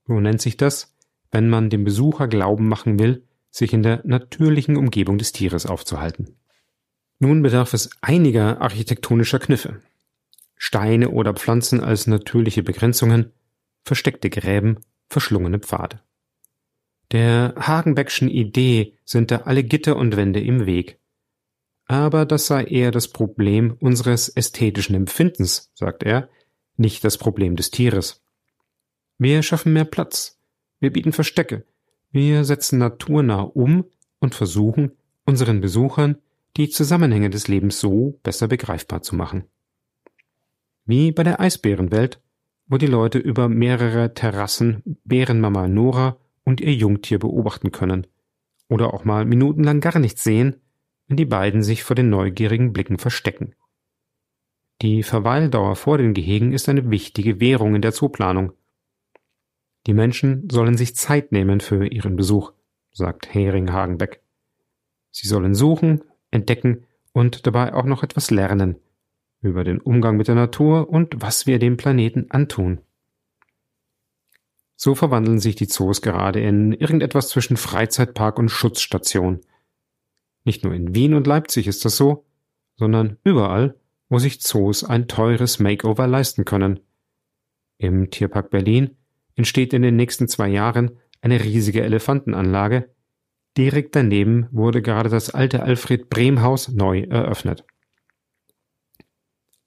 Wo 0.04 0.20
nennt 0.20 0.40
sich 0.40 0.56
das? 0.56 0.94
wenn 1.34 1.50
man 1.50 1.68
dem 1.68 1.82
Besucher 1.82 2.28
glauben 2.28 2.68
machen 2.68 3.00
will, 3.00 3.24
sich 3.50 3.72
in 3.72 3.82
der 3.82 4.00
natürlichen 4.04 4.76
Umgebung 4.76 5.18
des 5.18 5.32
Tieres 5.32 5.66
aufzuhalten. 5.66 6.36
Nun 7.18 7.42
bedarf 7.42 7.74
es 7.74 7.90
einiger 8.00 8.60
architektonischer 8.60 9.40
Kniffe. 9.40 9.80
Steine 10.66 11.10
oder 11.10 11.34
Pflanzen 11.34 11.84
als 11.84 12.06
natürliche 12.06 12.62
Begrenzungen, 12.62 13.32
versteckte 13.84 14.30
Gräben, 14.30 14.78
verschlungene 15.10 15.58
Pfade. 15.58 16.00
Der 17.12 17.54
Hagenbeckschen 17.58 18.30
Idee 18.30 18.94
sind 19.04 19.30
da 19.30 19.42
alle 19.42 19.62
Gitter 19.62 19.96
und 19.96 20.16
Wände 20.16 20.40
im 20.40 20.64
Weg. 20.64 20.98
Aber 21.84 22.24
das 22.24 22.46
sei 22.46 22.64
eher 22.64 22.92
das 22.92 23.08
Problem 23.08 23.76
unseres 23.78 24.30
ästhetischen 24.30 24.96
Empfindens, 24.96 25.70
sagt 25.74 26.02
er, 26.02 26.30
nicht 26.78 27.04
das 27.04 27.18
Problem 27.18 27.56
des 27.56 27.70
Tieres. 27.70 28.24
Wir 29.18 29.42
schaffen 29.42 29.74
mehr 29.74 29.84
Platz, 29.84 30.40
wir 30.80 30.90
bieten 30.90 31.12
Verstecke, 31.12 31.66
wir 32.10 32.42
setzen 32.44 32.78
naturnah 32.78 33.42
um 33.42 33.84
und 34.18 34.34
versuchen, 34.34 34.92
unseren 35.26 35.60
Besuchern 35.60 36.22
die 36.56 36.70
Zusammenhänge 36.70 37.28
des 37.28 37.48
Lebens 37.48 37.80
so 37.80 38.18
besser 38.22 38.48
begreifbar 38.48 39.02
zu 39.02 39.14
machen. 39.14 39.44
Wie 40.86 41.12
bei 41.12 41.22
der 41.22 41.40
Eisbärenwelt, 41.40 42.20
wo 42.66 42.76
die 42.76 42.86
Leute 42.86 43.18
über 43.18 43.48
mehrere 43.48 44.12
Terrassen 44.12 44.82
Bärenmama 45.04 45.66
Nora 45.66 46.18
und 46.44 46.60
ihr 46.60 46.74
Jungtier 46.74 47.18
beobachten 47.18 47.72
können. 47.72 48.06
Oder 48.68 48.92
auch 48.92 49.04
mal 49.04 49.24
minutenlang 49.24 49.80
gar 49.80 49.98
nichts 49.98 50.24
sehen, 50.24 50.56
wenn 51.08 51.16
die 51.16 51.24
beiden 51.24 51.62
sich 51.62 51.84
vor 51.84 51.96
den 51.96 52.10
neugierigen 52.10 52.72
Blicken 52.72 52.98
verstecken. 52.98 53.54
Die 54.82 55.02
Verweildauer 55.02 55.76
vor 55.76 55.96
den 55.96 56.12
Gehegen 56.12 56.52
ist 56.52 56.68
eine 56.68 56.90
wichtige 56.90 57.40
Währung 57.40 57.74
in 57.74 57.82
der 57.82 57.92
Zooplanung. 57.92 58.52
Die 59.86 59.94
Menschen 59.94 60.48
sollen 60.50 60.76
sich 60.76 60.96
Zeit 60.96 61.32
nehmen 61.32 61.60
für 61.60 61.86
ihren 61.86 62.16
Besuch, 62.16 62.52
sagt 62.92 63.32
Hering 63.32 63.72
Hagenbeck. 63.72 64.22
Sie 65.10 65.28
sollen 65.28 65.54
suchen, 65.54 66.02
entdecken 66.30 66.84
und 67.12 67.46
dabei 67.46 67.72
auch 67.72 67.84
noch 67.84 68.02
etwas 68.02 68.30
lernen 68.30 68.76
über 69.44 69.62
den 69.62 69.80
Umgang 69.80 70.16
mit 70.16 70.28
der 70.28 70.34
Natur 70.34 70.88
und 70.88 71.20
was 71.20 71.46
wir 71.46 71.58
dem 71.58 71.76
Planeten 71.76 72.30
antun. 72.30 72.80
So 74.76 74.94
verwandeln 74.94 75.38
sich 75.38 75.54
die 75.54 75.68
Zoos 75.68 76.02
gerade 76.02 76.40
in 76.40 76.72
irgendetwas 76.72 77.28
zwischen 77.28 77.56
Freizeitpark 77.56 78.38
und 78.38 78.48
Schutzstation. 78.48 79.40
Nicht 80.44 80.64
nur 80.64 80.74
in 80.74 80.94
Wien 80.94 81.14
und 81.14 81.26
Leipzig 81.26 81.66
ist 81.66 81.84
das 81.84 81.96
so, 81.96 82.26
sondern 82.76 83.18
überall, 83.22 83.76
wo 84.08 84.18
sich 84.18 84.40
Zoos 84.40 84.82
ein 84.82 85.08
teures 85.08 85.58
Makeover 85.58 86.06
leisten 86.06 86.44
können. 86.44 86.80
Im 87.78 88.10
Tierpark 88.10 88.50
Berlin 88.50 88.96
entsteht 89.36 89.72
in 89.72 89.82
den 89.82 89.96
nächsten 89.96 90.26
zwei 90.28 90.48
Jahren 90.48 90.98
eine 91.20 91.42
riesige 91.42 91.82
Elefantenanlage. 91.82 92.90
Direkt 93.56 93.94
daneben 93.94 94.48
wurde 94.50 94.82
gerade 94.82 95.08
das 95.08 95.30
alte 95.30 95.62
Alfred 95.62 96.10
Brehm 96.10 96.42
Haus 96.42 96.68
neu 96.68 97.00
eröffnet. 97.02 97.64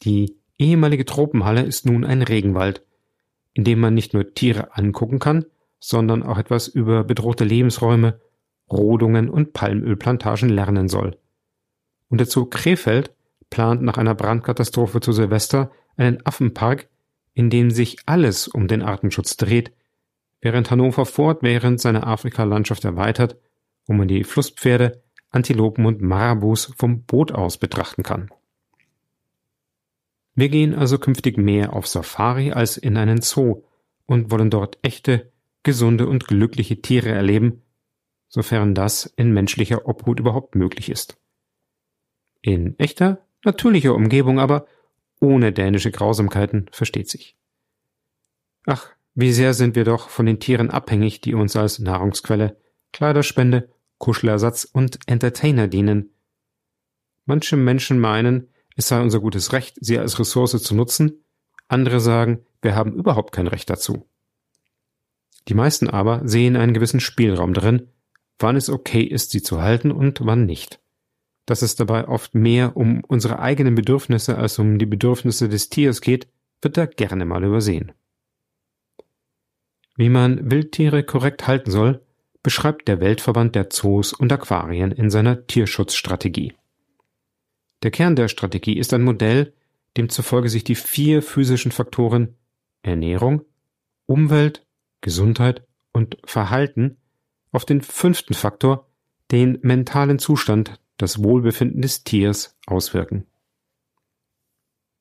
Die 0.04 0.36
ehemalige 0.58 1.06
Tropenhalle 1.06 1.64
ist 1.64 1.86
nun 1.86 2.04
ein 2.04 2.22
Regenwald, 2.22 2.84
in 3.54 3.64
dem 3.64 3.80
man 3.80 3.94
nicht 3.94 4.14
nur 4.14 4.34
Tiere 4.34 4.76
angucken 4.76 5.20
kann, 5.20 5.46
sondern 5.80 6.24
auch 6.24 6.38
etwas 6.38 6.68
über 6.68 7.04
bedrohte 7.04 7.44
Lebensräume, 7.44 8.20
Rodungen 8.72 9.30
und 9.30 9.54
Palmölplantagen 9.54 10.50
lernen 10.50 10.90
soll. 10.90 11.18
Und 12.10 12.20
der 12.20 12.28
Zoo 12.28 12.46
Krefeld 12.46 13.14
plant 13.50 13.82
nach 13.82 13.98
einer 13.98 14.16
Brandkatastrophe 14.16 15.00
zu 15.00 15.12
Silvester 15.12 15.72
einen 15.96 16.26
Affenpark, 16.26 16.90
in 17.34 17.50
dem 17.50 17.72
sich 17.72 17.98
alles 18.06 18.48
um 18.48 18.68
den 18.68 18.82
Artenschutz 18.82 19.38
dreht, 19.38 19.72
während 20.42 20.70
Hannover 20.72 21.06
fortwährend 21.06 21.80
seine 21.80 22.06
Afrikalandschaft 22.06 22.84
erweitert, 22.86 23.38
wo 23.86 23.94
man 23.94 24.08
die 24.08 24.24
Flusspferde, 24.24 25.02
Antilopen 25.30 25.86
und 25.86 26.02
Marabus 26.02 26.74
vom 26.78 27.04
Boot 27.04 27.32
aus 27.32 27.58
betrachten 27.58 28.04
kann. 28.04 28.30
Wir 30.38 30.50
gehen 30.50 30.76
also 30.76 31.00
künftig 31.00 31.40
mehr 31.40 31.74
auf 31.74 31.88
Safari 31.88 32.52
als 32.52 32.78
in 32.78 32.96
einen 32.96 33.22
Zoo 33.22 33.64
und 34.06 34.30
wollen 34.30 34.52
dort 34.52 34.78
echte, 34.84 35.32
gesunde 35.64 36.08
und 36.08 36.28
glückliche 36.28 36.80
Tiere 36.80 37.10
erleben, 37.10 37.64
sofern 38.30 38.76
das 38.76 39.12
in 39.16 39.34
menschlicher 39.34 39.88
Obhut 39.88 40.20
überhaupt 40.20 40.54
möglich 40.54 40.90
ist. 40.90 41.18
In 42.44 42.78
echter, 42.78 43.26
natürlicher 43.44 43.96
Umgebung 43.96 44.40
aber, 44.40 44.68
ohne 45.20 45.52
dänische 45.52 45.90
Grausamkeiten, 45.90 46.70
versteht 46.72 47.10
sich. 47.10 47.36
Ach, 48.68 48.92
wie 49.16 49.34
sehr 49.34 49.56
sind 49.56 49.76
wir 49.76 49.86
doch 49.86 50.08
von 50.08 50.28
den 50.28 50.40
Tieren 50.40 50.70
abhängig, 50.70 51.20
die 51.20 51.34
uns 51.34 51.56
als 51.56 51.80
Nahrungsquelle, 51.80 52.58
Kleiderspende, 52.94 53.70
Kuschelersatz 53.98 54.66
und 54.66 55.00
Entertainer 55.08 55.68
dienen. 55.68 56.12
Manche 57.26 57.58
Menschen 57.58 58.00
meinen, 58.00 58.50
es 58.78 58.88
sei 58.88 59.02
unser 59.02 59.20
gutes 59.20 59.52
Recht, 59.54 59.76
sie 59.82 59.98
als 59.98 60.20
Ressource 60.20 60.52
zu 60.62 60.76
nutzen, 60.76 61.24
andere 61.68 62.00
sagen, 62.00 62.46
wir 62.62 62.76
haben 62.76 62.94
überhaupt 62.94 63.34
kein 63.34 63.48
Recht 63.48 63.70
dazu. 63.70 64.08
Die 65.48 65.56
meisten 65.56 65.90
aber 65.90 66.22
sehen 66.26 66.56
einen 66.56 66.74
gewissen 66.74 67.00
Spielraum 67.00 67.54
darin, 67.54 67.90
wann 68.38 68.56
es 68.56 68.70
okay 68.70 69.02
ist, 69.02 69.32
sie 69.32 69.42
zu 69.42 69.62
halten 69.62 69.92
und 69.92 70.26
wann 70.26 70.46
nicht. 70.46 70.80
Dass 71.48 71.64
es 71.64 71.76
dabei 71.76 72.08
oft 72.08 72.36
mehr 72.36 72.78
um 72.78 73.04
unsere 73.04 73.40
eigenen 73.40 73.74
Bedürfnisse 73.74 74.38
als 74.38 74.60
um 74.60 74.78
die 74.78 74.86
Bedürfnisse 74.86 75.50
des 75.50 75.70
Tiers 75.70 76.02
geht, 76.02 76.28
wird 76.62 76.78
da 76.78 76.86
gerne 76.86 77.26
mal 77.26 77.44
übersehen. 77.44 77.94
Wie 79.96 80.10
man 80.10 80.52
Wildtiere 80.52 81.04
korrekt 81.04 81.48
halten 81.48 81.72
soll, 81.72 82.06
beschreibt 82.44 82.88
der 82.88 83.02
Weltverband 83.02 83.56
der 83.56 83.72
Zoos 83.72 84.14
und 84.14 84.32
Aquarien 84.32 84.92
in 84.92 85.10
seiner 85.10 85.48
Tierschutzstrategie. 85.48 86.54
Der 87.84 87.92
Kern 87.92 88.16
der 88.16 88.28
Strategie 88.28 88.78
ist 88.78 88.94
ein 88.94 89.04
Modell, 89.04 89.54
demzufolge 89.98 90.50
sich 90.50 90.64
die 90.64 90.76
vier 90.76 91.22
physischen 91.22 91.72
Faktoren 91.72 92.36
Ernährung, 92.82 93.42
Umwelt, 94.06 94.66
Gesundheit 95.02 95.68
und 95.92 96.18
Verhalten 96.26 96.98
auf 97.52 97.66
den 97.66 97.82
fünften 97.82 98.34
Faktor, 98.34 98.88
den 99.32 99.60
mentalen 99.62 100.20
Zustand, 100.20 100.80
das 100.98 101.22
Wohlbefinden 101.24 101.82
des 101.82 102.04
Tiers 102.04 102.58
auswirken. 102.66 103.26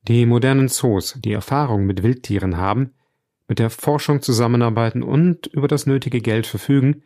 Die 0.02 0.26
modernen 0.26 0.68
Zoos, 0.68 1.18
die 1.18 1.32
Erfahrung 1.32 1.86
mit 1.86 2.02
Wildtieren 2.02 2.56
haben, 2.56 2.94
mit 3.48 3.58
der 3.58 3.70
Forschung 3.70 4.22
zusammenarbeiten 4.22 5.02
und 5.02 5.46
über 5.46 5.68
das 5.68 5.86
nötige 5.86 6.20
Geld 6.20 6.46
verfügen, 6.46 7.02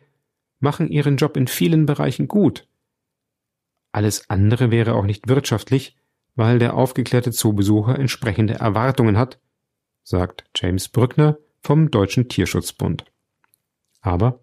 machen 0.59 0.89
ihren 0.89 1.17
Job 1.17 1.37
in 1.37 1.47
vielen 1.47 1.85
Bereichen 1.85 2.27
gut 2.27 2.67
alles 3.91 4.29
andere 4.29 4.71
wäre 4.71 4.95
auch 4.95 5.05
nicht 5.05 5.27
wirtschaftlich, 5.27 5.97
weil 6.35 6.59
der 6.59 6.75
aufgeklärte 6.75 7.31
Zoobesucher 7.31 7.99
entsprechende 7.99 8.55
Erwartungen 8.55 9.17
hat, 9.17 9.39
sagt 10.03 10.45
James 10.55 10.89
Brückner 10.89 11.37
vom 11.61 11.91
Deutschen 11.91 12.29
Tierschutzbund. 12.29 13.05
Aber 14.01 14.39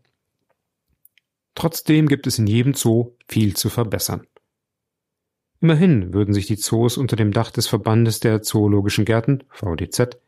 trotzdem 1.54 2.08
gibt 2.08 2.26
es 2.26 2.38
in 2.38 2.46
jedem 2.46 2.74
Zoo 2.74 3.16
viel 3.26 3.56
zu 3.56 3.70
verbessern. 3.70 4.26
Immerhin 5.60 6.12
würden 6.12 6.34
sich 6.34 6.46
die 6.46 6.56
Zoos 6.56 6.96
unter 6.96 7.16
dem 7.16 7.32
Dach 7.32 7.50
des 7.50 7.66
Verbandes 7.66 8.20
der 8.20 8.42
Zoologischen 8.42 9.04
Gärten 9.04 9.42
VDZ 9.50 10.18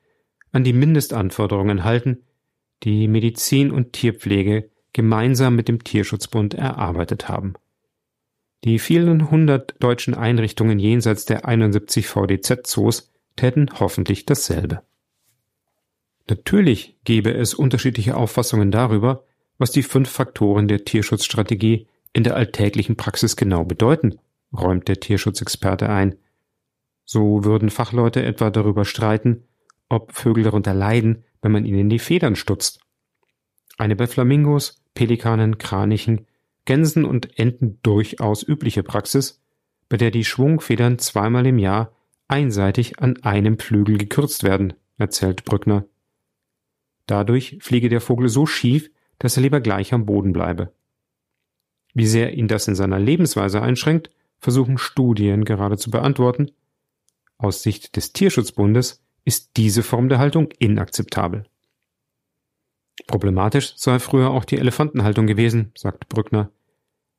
an 0.50 0.64
die 0.64 0.72
Mindestanforderungen 0.72 1.84
halten, 1.84 2.24
die 2.82 3.06
Medizin 3.06 3.70
und 3.70 3.92
Tierpflege 3.92 4.70
gemeinsam 4.92 5.54
mit 5.54 5.68
dem 5.68 5.84
Tierschutzbund 5.84 6.54
erarbeitet 6.54 7.28
haben. 7.28 7.54
Die 8.64 8.78
vielen 8.78 9.30
hundert 9.30 9.74
deutschen 9.82 10.14
Einrichtungen 10.14 10.78
jenseits 10.78 11.24
der 11.24 11.46
71 11.46 12.06
VDZ-Zoos 12.06 13.10
täten 13.36 13.70
hoffentlich 13.78 14.26
dasselbe. 14.26 14.82
Natürlich 16.28 16.98
gäbe 17.04 17.32
es 17.32 17.54
unterschiedliche 17.54 18.16
Auffassungen 18.16 18.70
darüber, 18.70 19.24
was 19.58 19.70
die 19.70 19.82
fünf 19.82 20.10
Faktoren 20.10 20.68
der 20.68 20.84
Tierschutzstrategie 20.84 21.86
in 22.12 22.22
der 22.22 22.36
alltäglichen 22.36 22.96
Praxis 22.96 23.36
genau 23.36 23.64
bedeuten, 23.64 24.18
räumt 24.52 24.88
der 24.88 25.00
Tierschutzexperte 25.00 25.88
ein. 25.88 26.16
So 27.04 27.44
würden 27.44 27.70
Fachleute 27.70 28.22
etwa 28.22 28.50
darüber 28.50 28.84
streiten, 28.84 29.44
ob 29.88 30.12
Vögel 30.12 30.44
darunter 30.44 30.74
leiden, 30.74 31.24
wenn 31.42 31.52
man 31.52 31.64
ihnen 31.64 31.88
die 31.88 31.98
Federn 31.98 32.36
stutzt. 32.36 32.80
Eine 33.78 33.96
bei 33.96 34.06
Flamingos, 34.06 34.82
Pelikanen, 34.94 35.58
Kranichen, 35.58 36.26
Gänsen 36.70 37.04
und 37.04 37.36
Enten 37.36 37.80
durchaus 37.82 38.46
übliche 38.46 38.84
Praxis, 38.84 39.42
bei 39.88 39.96
der 39.96 40.12
die 40.12 40.24
Schwungfedern 40.24 41.00
zweimal 41.00 41.44
im 41.48 41.58
Jahr 41.58 41.90
einseitig 42.28 43.00
an 43.00 43.20
einem 43.24 43.58
Flügel 43.58 43.98
gekürzt 43.98 44.44
werden, 44.44 44.74
erzählt 44.96 45.44
Brückner. 45.44 45.84
Dadurch 47.06 47.58
fliege 47.60 47.88
der 47.88 48.00
Vogel 48.00 48.28
so 48.28 48.46
schief, 48.46 48.88
dass 49.18 49.36
er 49.36 49.42
lieber 49.42 49.60
gleich 49.60 49.92
am 49.92 50.06
Boden 50.06 50.32
bleibe. 50.32 50.72
Wie 51.92 52.06
sehr 52.06 52.34
ihn 52.34 52.46
das 52.46 52.68
in 52.68 52.76
seiner 52.76 53.00
Lebensweise 53.00 53.60
einschränkt, 53.60 54.10
versuchen 54.38 54.78
Studien 54.78 55.44
gerade 55.44 55.76
zu 55.76 55.90
beantworten. 55.90 56.52
Aus 57.36 57.64
Sicht 57.64 57.96
des 57.96 58.12
Tierschutzbundes 58.12 59.02
ist 59.24 59.56
diese 59.56 59.82
Form 59.82 60.08
der 60.08 60.20
Haltung 60.20 60.50
inakzeptabel. 60.60 61.46
Problematisch 63.08 63.72
sei 63.74 63.98
früher 63.98 64.30
auch 64.30 64.44
die 64.44 64.58
Elefantenhaltung 64.58 65.26
gewesen, 65.26 65.72
sagt 65.74 66.08
Brückner. 66.08 66.52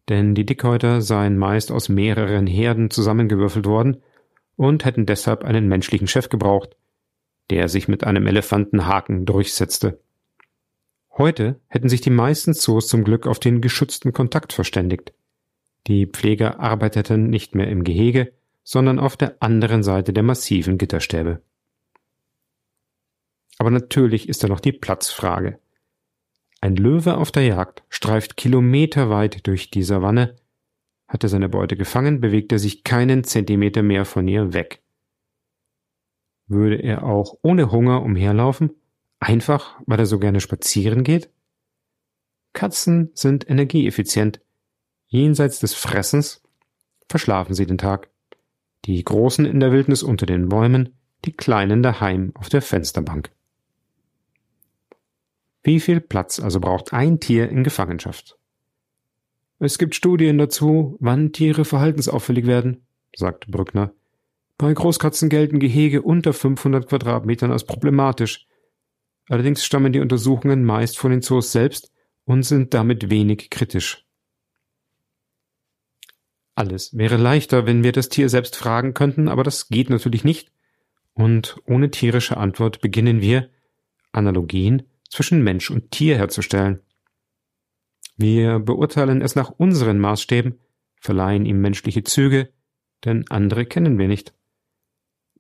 Denn 0.09 0.35
die 0.35 0.45
Dickhäuter 0.45 1.01
seien 1.01 1.37
meist 1.37 1.71
aus 1.71 1.89
mehreren 1.89 2.47
Herden 2.47 2.89
zusammengewürfelt 2.89 3.65
worden 3.65 4.01
und 4.55 4.85
hätten 4.85 5.05
deshalb 5.05 5.43
einen 5.43 5.67
menschlichen 5.67 6.07
Chef 6.07 6.29
gebraucht, 6.29 6.75
der 7.49 7.69
sich 7.69 7.87
mit 7.87 8.03
einem 8.03 8.27
Elefantenhaken 8.27 9.25
durchsetzte. 9.25 9.99
Heute 11.17 11.59
hätten 11.67 11.89
sich 11.89 12.01
die 12.01 12.09
meisten 12.09 12.53
Zoos 12.53 12.87
zum 12.87 13.03
Glück 13.03 13.27
auf 13.27 13.39
den 13.39 13.61
geschützten 13.61 14.13
Kontakt 14.13 14.53
verständigt. 14.53 15.13
Die 15.87 16.05
Pfleger 16.05 16.59
arbeiteten 16.59 17.29
nicht 17.29 17.55
mehr 17.55 17.67
im 17.67 17.83
Gehege, 17.83 18.33
sondern 18.63 18.99
auf 18.99 19.17
der 19.17 19.35
anderen 19.39 19.83
Seite 19.83 20.13
der 20.13 20.23
massiven 20.23 20.77
Gitterstäbe. 20.77 21.41
Aber 23.57 23.71
natürlich 23.71 24.29
ist 24.29 24.43
da 24.43 24.47
noch 24.47 24.59
die 24.59 24.71
Platzfrage. 24.71 25.59
Ein 26.61 26.75
Löwe 26.75 27.17
auf 27.17 27.31
der 27.31 27.43
Jagd 27.43 27.83
streift 27.89 28.37
kilometerweit 28.37 29.47
durch 29.47 29.71
die 29.71 29.81
Savanne, 29.81 30.35
hat 31.07 31.23
er 31.23 31.29
seine 31.29 31.49
Beute 31.49 31.75
gefangen, 31.75 32.21
bewegt 32.21 32.51
er 32.51 32.59
sich 32.59 32.83
keinen 32.83 33.23
Zentimeter 33.23 33.81
mehr 33.81 34.05
von 34.05 34.27
ihr 34.27 34.53
weg. 34.53 34.83
Würde 36.47 36.75
er 36.75 37.03
auch 37.03 37.37
ohne 37.41 37.71
Hunger 37.71 38.03
umherlaufen, 38.03 38.71
einfach 39.19 39.81
weil 39.87 39.99
er 39.99 40.05
so 40.05 40.19
gerne 40.19 40.39
spazieren 40.39 41.03
geht? 41.03 41.31
Katzen 42.53 43.09
sind 43.15 43.49
energieeffizient. 43.49 44.39
Jenseits 45.07 45.59
des 45.59 45.73
Fressens 45.73 46.43
verschlafen 47.09 47.55
sie 47.55 47.65
den 47.65 47.79
Tag. 47.79 48.09
Die 48.85 49.03
Großen 49.03 49.45
in 49.45 49.59
der 49.59 49.71
Wildnis 49.71 50.03
unter 50.03 50.25
den 50.25 50.49
Bäumen, 50.49 50.95
die 51.25 51.33
Kleinen 51.33 51.81
daheim 51.81 52.31
auf 52.35 52.49
der 52.49 52.61
Fensterbank. 52.61 53.31
Wie 55.63 55.79
viel 55.79 56.01
Platz 56.01 56.39
also 56.39 56.59
braucht 56.59 56.93
ein 56.93 57.19
Tier 57.19 57.49
in 57.49 57.63
Gefangenschaft? 57.63 58.37
Es 59.59 59.77
gibt 59.77 59.93
Studien 59.93 60.39
dazu, 60.39 60.97
wann 60.99 61.33
Tiere 61.33 61.65
verhaltensauffällig 61.65 62.47
werden, 62.47 62.85
sagt 63.15 63.47
Brückner. 63.47 63.93
Bei 64.57 64.73
Großkatzen 64.73 65.29
gelten 65.29 65.59
Gehege 65.59 66.01
unter 66.01 66.33
500 66.33 66.87
Quadratmetern 66.87 67.51
als 67.51 67.65
problematisch. 67.65 68.47
Allerdings 69.29 69.63
stammen 69.63 69.93
die 69.93 69.99
Untersuchungen 69.99 70.65
meist 70.65 70.97
von 70.97 71.11
den 71.11 71.21
Zoos 71.21 71.51
selbst 71.51 71.91
und 72.25 72.43
sind 72.43 72.73
damit 72.73 73.11
wenig 73.11 73.51
kritisch. 73.51 74.05
Alles 76.55 76.97
wäre 76.97 77.17
leichter, 77.17 77.65
wenn 77.65 77.83
wir 77.83 77.91
das 77.91 78.09
Tier 78.09 78.29
selbst 78.29 78.55
fragen 78.55 78.93
könnten, 78.93 79.29
aber 79.29 79.43
das 79.43 79.69
geht 79.69 79.89
natürlich 79.89 80.23
nicht. 80.23 80.51
Und 81.13 81.57
ohne 81.65 81.91
tierische 81.91 82.37
Antwort 82.37 82.81
beginnen 82.81 83.21
wir, 83.21 83.49
Analogien 84.11 84.83
zwischen 85.11 85.43
Mensch 85.43 85.69
und 85.69 85.91
Tier 85.91 86.17
herzustellen. 86.17 86.81
Wir 88.17 88.59
beurteilen 88.59 89.21
es 89.21 89.35
nach 89.35 89.49
unseren 89.49 89.99
Maßstäben, 89.99 90.59
verleihen 90.95 91.45
ihm 91.45 91.61
menschliche 91.61 92.03
Züge, 92.03 92.49
denn 93.05 93.25
andere 93.29 93.65
kennen 93.65 93.97
wir 93.97 94.07
nicht. 94.07 94.33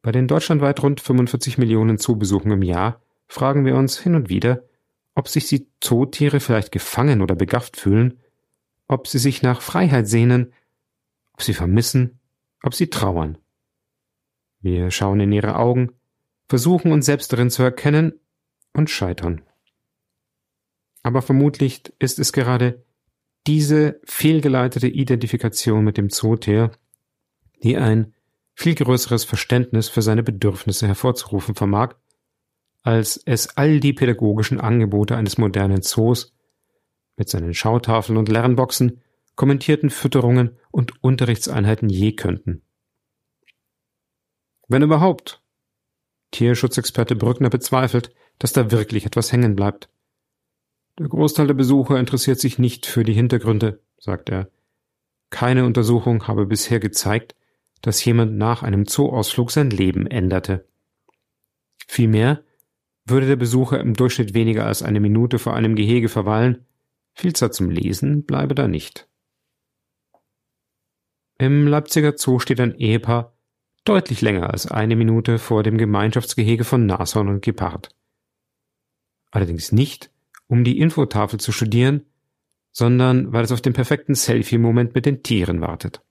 Bei 0.01 0.11
den 0.11 0.27
deutschlandweit 0.27 0.81
rund 0.83 0.99
45 0.99 1.57
Millionen 1.57 1.97
Zoobesuchen 1.97 2.51
im 2.51 2.63
Jahr 2.63 3.01
fragen 3.27 3.65
wir 3.65 3.75
uns 3.75 3.99
hin 3.99 4.15
und 4.15 4.29
wieder, 4.29 4.63
ob 5.13 5.27
sich 5.27 5.47
die 5.47 5.67
Zootiere 5.79 6.39
vielleicht 6.39 6.71
gefangen 6.71 7.21
oder 7.21 7.35
begafft 7.35 7.77
fühlen, 7.77 8.19
ob 8.87 9.07
sie 9.07 9.19
sich 9.19 9.41
nach 9.41 9.61
Freiheit 9.61 10.07
sehnen, 10.07 10.53
ob 11.33 11.43
sie 11.43 11.53
vermissen, 11.53 12.19
ob 12.63 12.73
sie 12.73 12.87
trauern. 12.87 13.37
Wir 14.59 14.91
schauen 14.91 15.19
in 15.19 15.31
ihre 15.31 15.55
Augen, 15.55 15.93
versuchen 16.49 16.91
uns 16.91 17.05
selbst 17.05 17.31
darin 17.31 17.49
zu 17.49 17.63
erkennen 17.63 18.19
und 18.73 18.89
scheitern. 18.89 19.41
Aber 21.03 21.21
vermutlich 21.21 21.81
ist 21.99 22.19
es 22.19 22.33
gerade 22.33 22.83
diese 23.47 23.99
fehlgeleitete 24.05 24.87
Identifikation 24.87 25.83
mit 25.83 25.97
dem 25.97 26.09
Zootier, 26.09 26.71
die 27.63 27.77
ein 27.77 28.13
viel 28.53 28.75
größeres 28.75 29.25
Verständnis 29.25 29.89
für 29.89 30.01
seine 30.01 30.23
Bedürfnisse 30.23 30.87
hervorzurufen 30.87 31.55
vermag, 31.55 31.95
als 32.83 33.17
es 33.25 33.57
all 33.57 33.79
die 33.79 33.93
pädagogischen 33.93 34.59
Angebote 34.59 35.15
eines 35.15 35.37
modernen 35.37 35.81
Zoos 35.81 36.33
mit 37.17 37.29
seinen 37.29 37.53
Schautafeln 37.53 38.17
und 38.17 38.29
Lernboxen, 38.29 39.01
kommentierten 39.35 39.89
Fütterungen 39.89 40.57
und 40.71 41.03
Unterrichtseinheiten 41.03 41.89
je 41.89 42.13
könnten. 42.13 42.63
Wenn 44.67 44.83
überhaupt. 44.83 45.41
Tierschutzexperte 46.31 47.15
Brückner 47.15 47.49
bezweifelt, 47.49 48.13
dass 48.39 48.53
da 48.53 48.71
wirklich 48.71 49.05
etwas 49.05 49.31
hängen 49.31 49.55
bleibt. 49.55 49.89
Der 51.01 51.09
Großteil 51.09 51.47
der 51.47 51.55
Besucher 51.55 51.99
interessiert 51.99 52.39
sich 52.39 52.59
nicht 52.59 52.85
für 52.85 53.03
die 53.03 53.13
Hintergründe, 53.13 53.81
sagt 53.97 54.29
er. 54.29 54.51
Keine 55.31 55.65
Untersuchung 55.65 56.27
habe 56.27 56.45
bisher 56.45 56.79
gezeigt, 56.79 57.35
dass 57.81 58.05
jemand 58.05 58.37
nach 58.37 58.61
einem 58.61 58.85
Zooausflug 58.85 59.49
sein 59.49 59.71
Leben 59.71 60.05
änderte. 60.05 60.67
Vielmehr 61.87 62.43
würde 63.03 63.25
der 63.25 63.35
Besucher 63.35 63.79
im 63.79 63.95
Durchschnitt 63.95 64.35
weniger 64.35 64.67
als 64.67 64.83
eine 64.83 64.99
Minute 64.99 65.39
vor 65.39 65.55
einem 65.55 65.75
Gehege 65.75 66.07
verweilen, 66.07 66.67
viel 67.15 67.33
Zeit 67.33 67.55
zum 67.55 67.71
Lesen 67.71 68.23
bleibe 68.23 68.53
da 68.53 68.67
nicht. 68.67 69.09
Im 71.39 71.65
Leipziger 71.65 72.15
Zoo 72.15 72.37
steht 72.37 72.59
ein 72.59 72.75
Ehepaar 72.75 73.35
deutlich 73.85 74.21
länger 74.21 74.51
als 74.51 74.67
eine 74.67 74.95
Minute 74.95 75.39
vor 75.39 75.63
dem 75.63 75.79
Gemeinschaftsgehege 75.79 76.63
von 76.63 76.85
Nashorn 76.85 77.27
und 77.27 77.41
Gepard. 77.41 77.89
Allerdings 79.31 79.71
nicht, 79.71 80.11
um 80.51 80.65
die 80.65 80.79
Infotafel 80.79 81.39
zu 81.39 81.53
studieren, 81.53 82.05
sondern 82.73 83.31
weil 83.31 83.45
es 83.45 83.53
auf 83.53 83.61
den 83.61 83.71
perfekten 83.71 84.15
Selfie-Moment 84.15 84.93
mit 84.93 85.05
den 85.05 85.23
Tieren 85.23 85.61
wartet. 85.61 86.01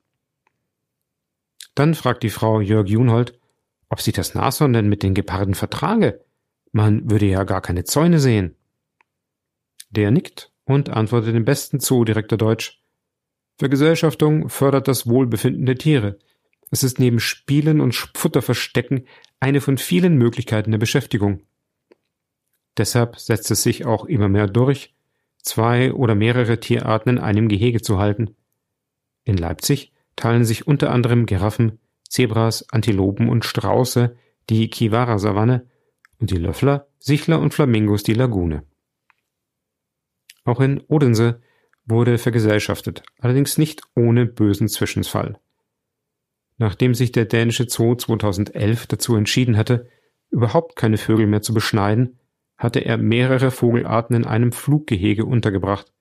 Dann 1.75 1.95
fragt 1.95 2.23
die 2.23 2.31
Frau 2.31 2.63
Jörg 2.63 2.89
Junhold, 2.89 3.39
ob 3.91 4.01
sie 4.01 4.13
das 4.13 4.35
Nashorn 4.35 4.73
denn 4.73 4.89
mit 4.89 5.03
den 5.03 5.13
Geparden 5.13 5.53
vertrage. 5.55 6.25
Man 6.73 7.11
würde 7.11 7.27
ja 7.27 7.45
gar 7.45 7.61
keine 7.61 7.85
Zäune 7.85 8.19
sehen. 8.19 8.57
Der 9.91 10.11
nickt 10.11 10.51
und 10.65 10.89
antwortet 10.89 11.37
im 11.37 11.45
besten 11.45 11.79
Zoodirektor 11.79 12.39
Deutsch. 12.39 12.83
Vergesellschaftung 13.59 14.49
fördert 14.49 14.89
das 14.89 15.07
Wohlbefinden 15.07 15.67
der 15.67 15.77
Tiere. 15.77 16.19
Es 16.71 16.83
ist 16.83 16.99
neben 16.99 17.21
Spielen 17.21 17.83
und 17.83 17.95
Futterverstecken 17.95 19.07
eine 19.39 19.61
von 19.61 19.77
vielen 19.77 20.17
Möglichkeiten 20.17 20.71
der 20.71 20.79
Beschäftigung. 20.79 21.43
Deshalb 22.77 23.19
setzt 23.19 23.51
es 23.51 23.63
sich 23.63 23.85
auch 23.85 24.05
immer 24.05 24.29
mehr 24.29 24.47
durch, 24.47 24.95
zwei 25.39 25.93
oder 25.93 26.15
mehrere 26.15 26.61
Tierarten 26.61 27.11
in 27.11 27.19
einem 27.19 27.49
Gehege 27.49 27.83
zu 27.83 27.99
halten. 27.99 28.37
In 29.25 29.37
Leipzig 29.37 29.93
teilen 30.17 30.45
sich 30.45 30.67
unter 30.67 30.91
anderem 30.91 31.27
Giraffen, 31.27 31.79
Zebras, 32.09 32.69
Antilopen 32.71 33.29
und 33.29 33.45
Strauße 33.45 34.17
die 34.49 34.69
Kiwara-Savanne 34.69 35.67
und 36.19 36.31
die 36.31 36.37
Löffler, 36.37 36.89
Sichler 36.99 37.41
und 37.41 37.55
Flamingos 37.55 38.03
die 38.03 38.15
Lagune. 38.15 38.65
Auch 40.45 40.61
in 40.61 40.81
Odense 40.89 41.41
wurde 41.85 42.19
vergesellschaftet, 42.19 43.03
allerdings 43.19 43.59
nicht 43.59 43.83
ohne 43.95 44.27
bösen 44.27 44.69
Zwischenfall. 44.69 45.39
Nachdem 46.59 46.95
sich 46.95 47.13
der 47.13 47.25
dänische 47.25 47.69
Zoo 47.69 47.95
2011 47.95 48.87
dazu 48.87 49.17
entschieden 49.17 49.57
hatte, 49.57 49.89
überhaupt 50.31 50.77
keine 50.77 50.99
Vögel 50.99 51.27
mehr 51.27 51.43
zu 51.43 51.55
beschneiden, 51.55 52.20
hatte 52.61 52.81
er 52.81 52.99
mehrere 52.99 53.51
Vogelarten 53.51 54.15
in 54.15 54.27
einem 54.27 54.53
Fluggehege 54.53 55.25
untergebracht. 55.25 55.93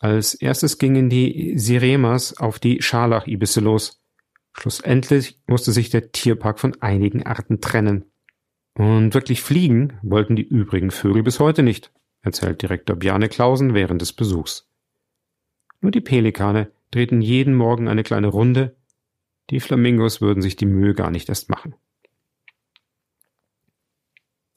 Als 0.00 0.34
erstes 0.34 0.78
gingen 0.78 1.08
die 1.08 1.56
Siremas 1.56 2.36
auf 2.36 2.58
die 2.58 2.82
Scharlachibisse 2.82 3.60
los. 3.60 4.02
Schlussendlich 4.52 5.40
musste 5.46 5.70
sich 5.70 5.88
der 5.88 6.10
Tierpark 6.10 6.58
von 6.58 6.82
einigen 6.82 7.24
Arten 7.24 7.60
trennen. 7.60 8.10
Und 8.74 9.14
wirklich 9.14 9.42
fliegen 9.42 9.98
wollten 10.02 10.34
die 10.34 10.46
übrigen 10.46 10.90
Vögel 10.90 11.22
bis 11.22 11.38
heute 11.38 11.62
nicht, 11.62 11.92
erzählt 12.22 12.62
Direktor 12.62 12.96
Bjarne 12.96 13.28
Klausen 13.28 13.72
während 13.72 14.02
des 14.02 14.12
Besuchs. 14.12 14.68
Nur 15.80 15.92
die 15.92 16.00
Pelikane 16.00 16.72
drehten 16.90 17.22
jeden 17.22 17.54
Morgen 17.54 17.88
eine 17.88 18.02
kleine 18.02 18.28
Runde, 18.28 18.76
die 19.50 19.60
Flamingos 19.60 20.20
würden 20.20 20.42
sich 20.42 20.56
die 20.56 20.66
Mühe 20.66 20.94
gar 20.94 21.10
nicht 21.10 21.28
erst 21.28 21.50
machen. 21.50 21.74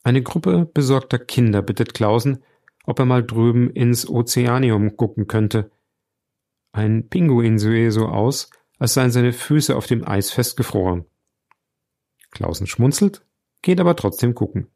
Eine 0.04 0.22
Gruppe 0.22 0.70
besorgter 0.74 1.18
Kinder 1.18 1.62
bittet 1.62 1.94
Klausen, 1.94 2.44
ob 2.86 3.00
er 3.00 3.06
mal 3.06 3.24
drüben 3.24 3.70
ins 3.70 4.08
Ozeanium 4.08 4.98
gucken 4.98 5.28
könnte. 5.28 5.72
Ein 6.74 7.08
Pinguin 7.08 7.58
sehe 7.58 7.92
so 7.92 8.08
aus, 8.08 8.50
als 8.80 8.96
seien 8.96 9.12
seine 9.12 9.32
Füße 9.32 9.76
auf 9.76 9.88
dem 9.88 10.06
Eis 10.06 10.32
festgefroren. 10.32 11.06
Klausen 12.32 12.68
schmunzelt, 12.68 13.26
geht 13.62 13.80
aber 13.80 13.96
trotzdem 13.96 14.36
gucken. 14.36 14.68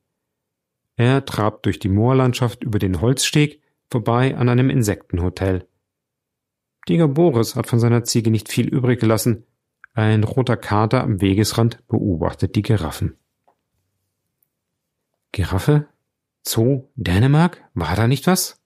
Er 0.95 1.25
trabt 1.25 1.65
durch 1.65 1.79
die 1.79 1.89
Moorlandschaft 1.89 2.63
über 2.63 2.79
den 2.79 3.01
Holzsteg 3.01 3.61
vorbei 3.89 4.35
an 4.37 4.47
einem 4.47 4.69
Insektenhotel. 4.69 5.67
Tiger 6.85 7.07
Boris 7.09 7.55
hat 7.55 7.67
von 7.67 7.79
seiner 7.79 8.05
Ziege 8.05 8.31
nicht 8.31 8.49
viel 8.49 8.67
übrig 8.67 8.99
gelassen. 8.99 9.45
Ein 9.93 10.23
roter 10.23 10.55
Kater 10.55 11.03
am 11.03 11.19
Wegesrand 11.19 11.85
beobachtet 11.87 12.55
die 12.55 12.61
Giraffen. 12.61 13.17
Giraffe? 15.37 15.87
Zoo? 16.47 16.89
Dänemark? 16.95 17.63
War 17.75 17.95
da 17.95 18.07
nicht 18.07 18.25
was? 18.25 18.59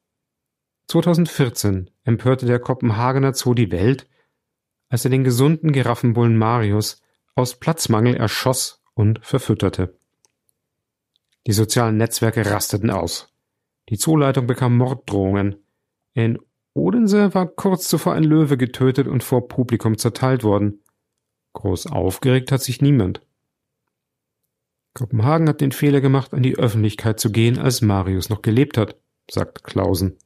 2014 0.87 1.91
empörte 2.05 2.45
der 2.45 2.59
Kopenhagener 2.59 3.33
Zoo 3.33 3.53
die 3.53 3.73
Welt, 3.73 4.07
als 4.87 5.03
er 5.03 5.11
den 5.11 5.25
gesunden 5.25 5.73
Giraffenbullen 5.73 6.37
Marius 6.37 7.01
aus 7.35 7.59
Platzmangel 7.59 8.15
erschoss 8.15 8.81
und 8.93 9.19
verfütterte. 9.21 9.99
Die 11.45 11.51
sozialen 11.51 11.97
Netzwerke 11.97 12.49
rasteten 12.49 12.89
aus. 12.89 13.35
Die 13.89 13.97
Zooleitung 13.97 14.47
bekam 14.47 14.77
Morddrohungen. 14.77 15.57
In 16.13 16.39
Odense 16.73 17.33
war 17.33 17.47
kurz 17.47 17.89
zuvor 17.89 18.13
ein 18.13 18.23
Löwe 18.23 18.55
getötet 18.55 19.09
und 19.09 19.25
vor 19.25 19.49
Publikum 19.49 19.97
zerteilt 19.97 20.45
worden. 20.45 20.81
Groß 21.51 21.87
aufgeregt 21.87 22.49
hat 22.53 22.61
sich 22.61 22.81
niemand. 22.81 23.21
Kopenhagen 24.93 25.47
hat 25.47 25.61
den 25.61 25.71
Fehler 25.71 26.01
gemacht, 26.01 26.33
an 26.33 26.43
die 26.43 26.57
Öffentlichkeit 26.57 27.19
zu 27.19 27.31
gehen, 27.31 27.57
als 27.57 27.81
Marius 27.81 28.29
noch 28.29 28.41
gelebt 28.41 28.77
hat, 28.77 28.97
sagt 29.29 29.63
Clausen. 29.63 30.17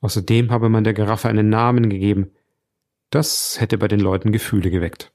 Außerdem 0.00 0.50
habe 0.50 0.68
man 0.68 0.84
der 0.84 0.94
Giraffe 0.94 1.28
einen 1.28 1.48
Namen 1.48 1.88
gegeben. 1.88 2.32
Das 3.10 3.60
hätte 3.60 3.78
bei 3.78 3.88
den 3.88 4.00
Leuten 4.00 4.32
Gefühle 4.32 4.70
geweckt. 4.70 5.12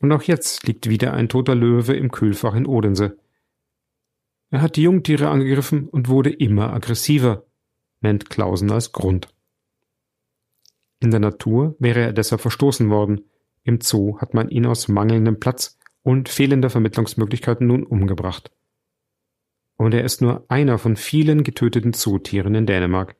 Und 0.00 0.12
auch 0.12 0.22
jetzt 0.22 0.66
liegt 0.66 0.88
wieder 0.88 1.12
ein 1.12 1.28
toter 1.28 1.54
Löwe 1.54 1.94
im 1.94 2.10
Kühlfach 2.10 2.54
in 2.54 2.66
Odense. 2.66 3.18
Er 4.50 4.62
hat 4.62 4.76
die 4.76 4.82
Jungtiere 4.82 5.28
angegriffen 5.28 5.88
und 5.88 6.08
wurde 6.08 6.30
immer 6.30 6.72
aggressiver, 6.72 7.44
nennt 8.00 8.30
Clausen 8.30 8.70
als 8.70 8.92
Grund. 8.92 9.28
In 11.00 11.10
der 11.10 11.20
Natur 11.20 11.76
wäre 11.78 12.00
er 12.00 12.12
deshalb 12.12 12.40
verstoßen 12.40 12.90
worden. 12.90 13.24
Im 13.62 13.80
Zoo 13.80 14.18
hat 14.18 14.34
man 14.34 14.48
ihn 14.48 14.66
aus 14.66 14.88
mangelndem 14.88 15.38
Platz 15.38 15.77
und 16.02 16.28
fehlender 16.28 16.70
Vermittlungsmöglichkeiten 16.70 17.66
nun 17.66 17.84
umgebracht. 17.84 18.50
Und 19.76 19.94
er 19.94 20.04
ist 20.04 20.20
nur 20.20 20.44
einer 20.48 20.78
von 20.78 20.96
vielen 20.96 21.44
getöteten 21.44 21.92
Zootieren 21.92 22.54
in 22.54 22.66
Dänemark. 22.66 23.16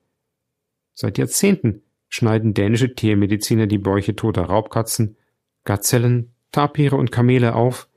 Seit 0.95 1.19
Jahrzehnten 1.19 1.83
schneiden 2.09 2.55
dänische 2.55 2.95
Tiermediziner 2.95 3.67
die 3.67 3.79
Bäuche 3.79 4.17
toter 4.17 4.43
Raubkatzen, 4.43 5.17
Gazellen, 5.64 6.35
Tapire 6.51 6.97
und 6.97 7.12
Kamele 7.12 7.55
auf, 7.55 7.88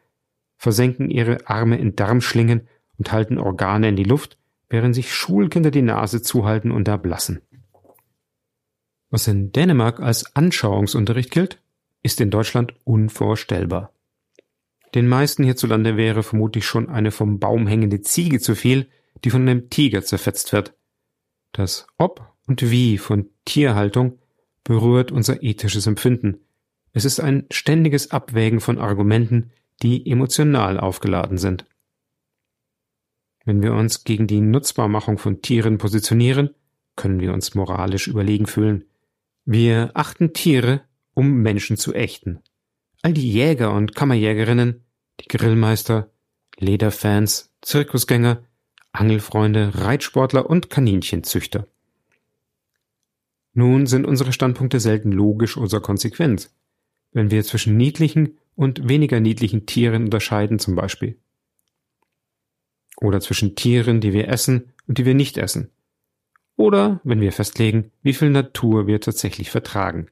versenken 0.58 1.10
ihre 1.10 1.48
Arme 1.48 1.78
in 1.78 1.96
Darmschlingen 1.96 2.68
und 2.98 3.12
halten 3.12 3.40
Organe 3.40 3.90
in 3.90 3.96
die 3.96 4.04
Luft, 4.04 4.38
während 4.70 4.94
sich 4.94 5.14
Schulkinder 5.14 5.72
die 5.72 5.82
Nase 5.82 6.22
zuhalten 6.22 6.72
und 6.72 6.88
erblassen. 6.88 7.42
Was 9.10 9.28
in 9.28 9.52
Dänemark 9.52 10.00
als 10.00 10.36
Anschauungsunterricht 10.36 11.32
gilt, 11.32 11.62
ist 12.04 12.22
in 12.22 12.30
Deutschland 12.30 12.74
unvorstellbar. 12.84 13.92
Den 14.94 15.08
meisten 15.08 15.44
hierzulande 15.44 15.96
wäre 15.98 16.24
vermutlich 16.24 16.66
schon 16.66 16.90
eine 16.90 17.12
vom 17.12 17.40
Baum 17.40 17.68
hängende 17.68 18.02
Ziege 18.02 18.40
zu 18.40 18.56
viel, 18.56 18.90
die 19.24 19.30
von 19.30 19.42
einem 19.42 19.70
Tiger 19.70 20.04
zerfetzt 20.04 20.52
wird. 20.54 20.74
Das 21.54 21.88
Ob 21.98 22.34
und 22.48 22.70
Wie 22.70 22.98
von 22.98 23.30
Tierhaltung 23.46 24.20
berührt 24.64 25.12
unser 25.12 25.44
ethisches 25.44 25.88
Empfinden, 25.88 26.42
es 26.94 27.06
ist 27.06 27.20
ein 27.20 27.46
ständiges 27.52 28.12
Abwägen 28.12 28.60
von 28.60 28.78
Argumenten, 28.78 29.52
die 29.82 30.10
emotional 30.10 30.80
aufgeladen 30.80 31.38
sind. 31.38 31.66
Wenn 33.46 33.64
wir 33.64 33.74
uns 33.74 34.04
gegen 34.04 34.28
die 34.28 34.42
Nutzbarmachung 34.42 35.18
von 35.18 35.42
Tieren 35.42 35.78
positionieren, 35.78 36.52
können 36.96 37.20
wir 37.20 37.34
uns 37.34 37.56
moralisch 37.56 38.08
überlegen 38.08 38.46
fühlen. 38.46 38.86
Wir 39.46 39.92
achten 39.94 40.34
Tiere, 40.34 40.82
um 41.14 41.38
Menschen 41.42 41.78
zu 41.78 41.94
ächten. 41.94 42.40
All 43.02 43.14
die 43.14 43.32
Jäger 43.32 43.74
und 43.74 43.96
Kammerjägerinnen, 43.96 44.84
die 45.20 45.28
Grillmeister, 45.28 46.10
Lederfans, 46.58 47.52
Zirkusgänger, 47.62 48.44
Angelfreunde, 48.92 49.72
Reitsportler 49.76 50.50
und 50.50 50.70
Kaninchenzüchter. 50.70 51.68
Nun 53.54 53.88
sind 53.88 54.06
unsere 54.06 54.34
Standpunkte 54.34 54.80
selten 54.80 55.12
logisch 55.12 55.58
oder 55.58 55.82
konsequent 55.82 56.50
wenn 57.12 57.32
wir 57.32 57.44
zwischen 57.44 57.78
niedlichen 57.78 58.38
und 58.56 58.88
weniger 58.88 59.20
niedlichen 59.20 59.66
Tieren 59.66 60.06
unterscheiden 60.06 60.60
zum 60.60 60.76
Beispiel. 60.76 61.18
Oder 62.98 63.20
zwischen 63.20 63.56
Tieren, 63.56 64.02
die 64.02 64.14
wir 64.14 64.28
essen 64.28 64.74
und 64.88 64.98
die 64.98 65.06
wir 65.06 65.16
nicht 65.16 65.38
essen. 65.38 65.72
Oder 66.56 67.02
wenn 67.04 67.22
wir 67.22 67.32
festlegen, 67.32 67.92
wie 68.04 68.14
viel 68.14 68.30
Natur 68.30 68.88
wir 68.88 69.02
tatsächlich 69.02 69.50
vertragen. 69.50 70.08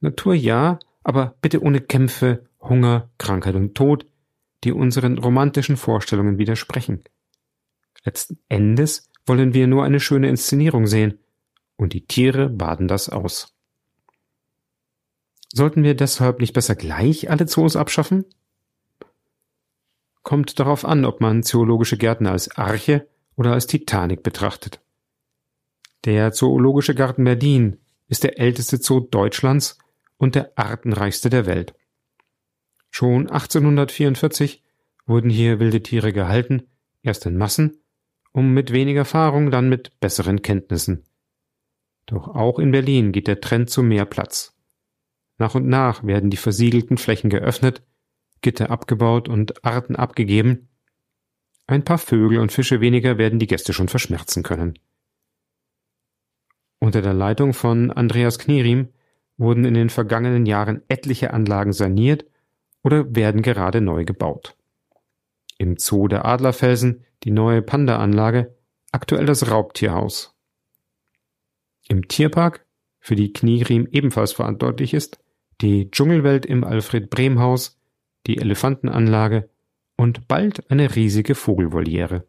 Natur 0.00 0.34
ja, 0.34 0.78
aber 1.06 1.36
bitte 1.40 1.62
ohne 1.62 1.80
Kämpfe, 1.80 2.46
Hunger, 2.60 3.10
Krankheit 3.16 3.54
und 3.54 3.76
Tod, 3.76 4.06
die 4.64 4.72
unseren 4.72 5.18
romantischen 5.18 5.76
Vorstellungen 5.76 6.36
widersprechen. 6.36 7.04
Letzten 8.02 8.40
Endes 8.48 9.08
wollen 9.24 9.54
wir 9.54 9.68
nur 9.68 9.84
eine 9.84 10.00
schöne 10.00 10.28
Inszenierung 10.28 10.88
sehen, 10.88 11.20
und 11.76 11.92
die 11.92 12.08
Tiere 12.08 12.48
baden 12.48 12.88
das 12.88 13.08
aus. 13.08 13.54
Sollten 15.52 15.84
wir 15.84 15.94
deshalb 15.94 16.40
nicht 16.40 16.54
besser 16.54 16.74
gleich 16.74 17.30
alle 17.30 17.46
Zoos 17.46 17.76
abschaffen? 17.76 18.24
Kommt 20.24 20.58
darauf 20.58 20.84
an, 20.84 21.04
ob 21.04 21.20
man 21.20 21.44
zoologische 21.44 21.98
Gärten 21.98 22.26
als 22.26 22.58
Arche 22.58 23.06
oder 23.36 23.52
als 23.52 23.68
Titanic 23.68 24.24
betrachtet. 24.24 24.80
Der 26.04 26.32
Zoologische 26.32 26.96
Garten 26.96 27.22
Berlin 27.22 27.78
ist 28.08 28.24
der 28.24 28.40
älteste 28.40 28.78
Zoo 28.78 28.98
Deutschlands 28.98 29.78
und 30.18 30.34
der 30.34 30.52
artenreichste 30.56 31.30
der 31.30 31.46
Welt. 31.46 31.74
Schon 32.90 33.28
1844 33.28 34.62
wurden 35.06 35.30
hier 35.30 35.60
wilde 35.60 35.82
Tiere 35.82 36.12
gehalten, 36.12 36.62
erst 37.02 37.26
in 37.26 37.36
Massen, 37.36 37.82
um 38.32 38.52
mit 38.52 38.72
weniger 38.72 39.00
Erfahrung, 39.00 39.50
dann 39.50 39.68
mit 39.68 39.98
besseren 40.00 40.42
Kenntnissen. 40.42 41.04
Doch 42.06 42.28
auch 42.28 42.58
in 42.58 42.70
Berlin 42.70 43.12
geht 43.12 43.26
der 43.28 43.40
Trend 43.40 43.70
zu 43.70 43.82
mehr 43.82 44.06
Platz. 44.06 44.54
Nach 45.38 45.54
und 45.54 45.66
nach 45.66 46.04
werden 46.04 46.30
die 46.30 46.36
versiegelten 46.36 46.98
Flächen 46.98 47.30
geöffnet, 47.30 47.82
Gitter 48.40 48.70
abgebaut 48.70 49.28
und 49.28 49.64
Arten 49.64 49.96
abgegeben. 49.96 50.68
Ein 51.66 51.84
paar 51.84 51.98
Vögel 51.98 52.38
und 52.38 52.52
Fische 52.52 52.80
weniger 52.80 53.18
werden 53.18 53.38
die 53.38 53.46
Gäste 53.46 53.72
schon 53.72 53.88
verschmerzen 53.88 54.42
können. 54.42 54.78
Unter 56.78 57.02
der 57.02 57.14
Leitung 57.14 57.54
von 57.54 57.90
Andreas 57.90 58.38
Knierim 58.38 58.88
wurden 59.38 59.64
in 59.64 59.74
den 59.74 59.90
vergangenen 59.90 60.46
Jahren 60.46 60.82
etliche 60.88 61.32
Anlagen 61.32 61.72
saniert 61.72 62.24
oder 62.82 63.14
werden 63.14 63.42
gerade 63.42 63.80
neu 63.80 64.04
gebaut. 64.04 64.56
Im 65.58 65.76
Zoo 65.78 66.08
der 66.08 66.24
Adlerfelsen 66.24 67.04
die 67.24 67.30
neue 67.30 67.62
Panda-Anlage, 67.62 68.54
aktuell 68.92 69.26
das 69.26 69.50
Raubtierhaus. 69.50 70.34
Im 71.88 72.08
Tierpark, 72.08 72.64
für 73.00 73.16
die 73.16 73.32
Knierim 73.32 73.88
ebenfalls 73.90 74.32
verantwortlich 74.32 74.94
ist, 74.94 75.18
die 75.60 75.90
Dschungelwelt 75.90 76.44
im 76.46 76.64
Alfred 76.64 77.10
Brehm 77.10 77.38
Haus, 77.38 77.78
die 78.26 78.38
Elefantenanlage 78.38 79.48
und 79.96 80.28
bald 80.28 80.70
eine 80.70 80.94
riesige 80.94 81.34
Vogelvoliere. 81.34 82.26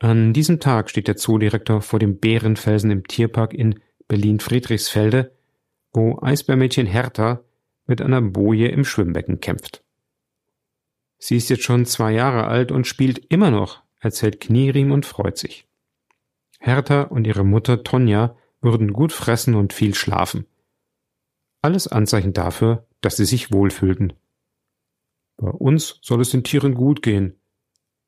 An 0.00 0.32
diesem 0.32 0.60
Tag 0.60 0.90
steht 0.90 1.08
der 1.08 1.16
Zoodirektor 1.16 1.80
vor 1.80 1.98
dem 1.98 2.18
Bärenfelsen 2.18 2.90
im 2.90 3.06
Tierpark 3.06 3.54
in 3.54 3.80
Berlin-Friedrichsfelde, 4.08 5.32
wo 5.92 6.18
Eisbärmädchen 6.20 6.86
Hertha 6.86 7.42
mit 7.86 8.00
einer 8.00 8.20
Boje 8.20 8.68
im 8.68 8.84
Schwimmbecken 8.84 9.40
kämpft. 9.40 9.82
Sie 11.18 11.36
ist 11.36 11.48
jetzt 11.48 11.62
schon 11.62 11.86
zwei 11.86 12.12
Jahre 12.12 12.46
alt 12.46 12.72
und 12.72 12.86
spielt 12.86 13.18
immer 13.32 13.50
noch, 13.50 13.82
erzählt 14.00 14.40
Knierim 14.40 14.92
und 14.92 15.06
freut 15.06 15.38
sich. 15.38 15.66
Hertha 16.58 17.02
und 17.02 17.26
ihre 17.26 17.44
Mutter 17.44 17.82
Tonja 17.82 18.36
würden 18.60 18.92
gut 18.92 19.12
fressen 19.12 19.54
und 19.54 19.72
viel 19.72 19.94
schlafen. 19.94 20.46
Alles 21.62 21.88
Anzeichen 21.88 22.32
dafür, 22.32 22.86
dass 23.00 23.16
sie 23.16 23.24
sich 23.24 23.52
wohlfühlten. 23.52 24.14
Bei 25.36 25.50
uns 25.50 25.98
soll 26.02 26.20
es 26.20 26.30
den 26.30 26.44
Tieren 26.44 26.74
gut 26.74 27.02
gehen. 27.02 27.38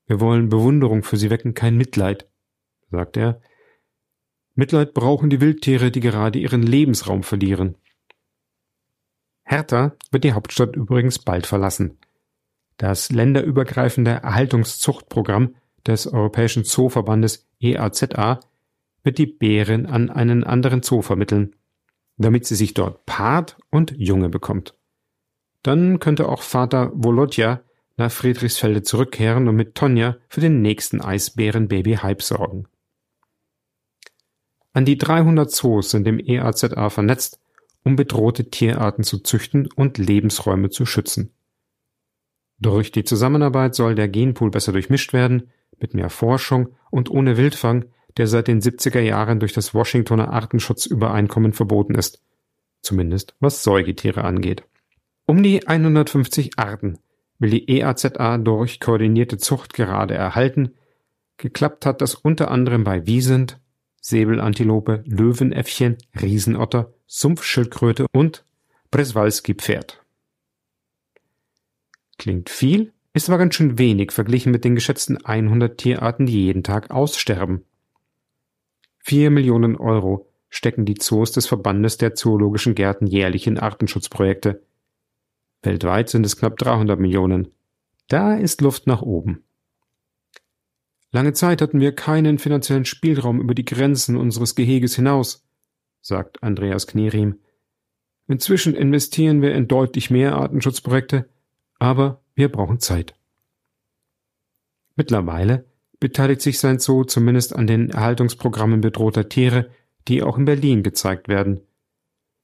Wir 0.06 0.20
wollen 0.20 0.48
Bewunderung 0.48 1.02
für 1.02 1.16
sie 1.16 1.30
wecken, 1.30 1.54
kein 1.54 1.76
Mitleid, 1.76 2.28
sagt 2.90 3.16
er. 3.16 3.40
Mitleid 4.56 4.94
brauchen 4.94 5.30
die 5.30 5.40
Wildtiere, 5.40 5.90
die 5.90 6.00
gerade 6.00 6.38
ihren 6.38 6.62
Lebensraum 6.62 7.22
verlieren. 7.22 7.76
Hertha 9.44 9.94
wird 10.10 10.24
die 10.24 10.32
Hauptstadt 10.32 10.74
übrigens 10.74 11.20
bald 11.20 11.46
verlassen. 11.46 11.98
Das 12.78 13.12
länderübergreifende 13.12 14.10
Erhaltungszuchtprogramm 14.10 15.54
des 15.86 16.06
Europäischen 16.06 16.64
Zooverbandes 16.64 17.46
EAZA 17.60 18.40
wird 19.04 19.18
die 19.18 19.26
Bärin 19.26 19.86
an 19.86 20.10
einen 20.10 20.42
anderen 20.42 20.82
Zoo 20.82 21.02
vermitteln, 21.02 21.54
damit 22.16 22.46
sie 22.46 22.56
sich 22.56 22.74
dort 22.74 23.06
paart 23.06 23.56
und 23.70 23.94
Junge 23.96 24.30
bekommt. 24.30 24.74
Dann 25.62 26.00
könnte 26.00 26.28
auch 26.28 26.42
Vater 26.42 26.90
Volodja 26.94 27.60
nach 27.96 28.10
Friedrichsfelde 28.10 28.82
zurückkehren 28.82 29.48
und 29.48 29.56
mit 29.56 29.74
Tonja 29.74 30.16
für 30.28 30.40
den 30.40 30.60
nächsten 30.60 31.00
Eisbären-Baby-Hype 31.00 32.22
sorgen. 32.22 32.68
An 34.76 34.84
die 34.84 34.98
300 34.98 35.50
Zoos 35.50 35.90
sind 35.90 36.06
im 36.06 36.20
EAZA 36.20 36.90
vernetzt, 36.90 37.40
um 37.82 37.96
bedrohte 37.96 38.50
Tierarten 38.50 39.04
zu 39.04 39.20
züchten 39.20 39.70
und 39.74 39.96
Lebensräume 39.96 40.68
zu 40.68 40.84
schützen. 40.84 41.32
Durch 42.58 42.92
die 42.92 43.02
Zusammenarbeit 43.02 43.74
soll 43.74 43.94
der 43.94 44.08
Genpool 44.08 44.50
besser 44.50 44.72
durchmischt 44.72 45.14
werden, 45.14 45.50
mit 45.78 45.94
mehr 45.94 46.10
Forschung 46.10 46.74
und 46.90 47.10
ohne 47.10 47.38
Wildfang, 47.38 47.86
der 48.18 48.26
seit 48.26 48.48
den 48.48 48.60
70er 48.60 49.00
Jahren 49.00 49.40
durch 49.40 49.54
das 49.54 49.72
Washingtoner 49.72 50.30
Artenschutzübereinkommen 50.30 51.54
verboten 51.54 51.94
ist. 51.94 52.20
Zumindest 52.82 53.34
was 53.40 53.62
Säugetiere 53.62 54.24
angeht. 54.24 54.62
Um 55.24 55.42
die 55.42 55.66
150 55.66 56.58
Arten 56.58 56.98
will 57.38 57.48
die 57.48 57.70
EAZA 57.78 58.36
durch 58.36 58.78
koordinierte 58.78 59.38
Zucht 59.38 59.72
gerade 59.72 60.12
erhalten. 60.12 60.74
Geklappt 61.38 61.86
hat 61.86 62.02
das 62.02 62.14
unter 62.14 62.50
anderem 62.50 62.84
bei 62.84 63.06
Wiesent, 63.06 63.58
Säbelantilope, 64.06 65.02
Löwenäffchen, 65.04 65.96
Riesenotter, 66.14 66.92
Sumpfschildkröte 67.08 68.06
und 68.12 68.44
Breswalski-Pferd. 68.92 70.00
Klingt 72.16 72.48
viel, 72.48 72.92
ist 73.14 73.28
aber 73.28 73.38
ganz 73.38 73.56
schön 73.56 73.80
wenig 73.80 74.12
verglichen 74.12 74.52
mit 74.52 74.64
den 74.64 74.76
geschätzten 74.76 75.24
100 75.24 75.76
Tierarten, 75.76 76.26
die 76.26 76.44
jeden 76.44 76.62
Tag 76.62 76.92
aussterben. 76.92 77.64
Vier 79.00 79.30
Millionen 79.30 79.74
Euro 79.74 80.28
stecken 80.50 80.84
die 80.84 80.94
Zoos 80.94 81.32
des 81.32 81.48
Verbandes 81.48 81.96
der 81.96 82.14
Zoologischen 82.14 82.76
Gärten 82.76 83.08
jährlich 83.08 83.48
in 83.48 83.58
Artenschutzprojekte. 83.58 84.62
Weltweit 85.62 86.10
sind 86.10 86.24
es 86.24 86.36
knapp 86.36 86.58
300 86.58 87.00
Millionen. 87.00 87.48
Da 88.06 88.36
ist 88.36 88.60
Luft 88.60 88.86
nach 88.86 89.02
oben. 89.02 89.42
Lange 91.16 91.33
Zeit 91.33 91.62
hatten 91.62 91.81
wir 91.81 91.94
keinen 91.94 92.38
finanziellen 92.38 92.85
Spielraum 92.85 93.40
über 93.40 93.55
die 93.55 93.64
Grenzen 93.64 94.18
unseres 94.18 94.55
Geheges 94.55 94.96
hinaus, 94.96 95.48
sagt 96.02 96.42
Andreas 96.42 96.87
Knierim. 96.87 97.38
Inzwischen 98.29 98.74
investieren 98.74 99.40
wir 99.40 99.55
in 99.55 99.66
deutlich 99.66 100.11
mehr 100.11 100.35
Artenschutzprojekte, 100.35 101.26
aber 101.79 102.20
wir 102.35 102.52
brauchen 102.52 102.81
Zeit. 102.81 103.14
Mittlerweile 104.94 105.64
beteiligt 106.00 106.42
sich 106.42 106.59
sein 106.59 106.81
Zoo 106.81 107.05
zumindest 107.05 107.57
an 107.57 107.66
den 107.66 107.88
Erhaltungsprogrammen 107.88 108.83
bedrohter 108.83 109.31
Tiere, 109.31 109.70
die 110.09 110.22
auch 110.22 110.37
in 110.37 110.44
Berlin 110.44 110.83
gezeigt 110.83 111.29
werden. 111.29 111.62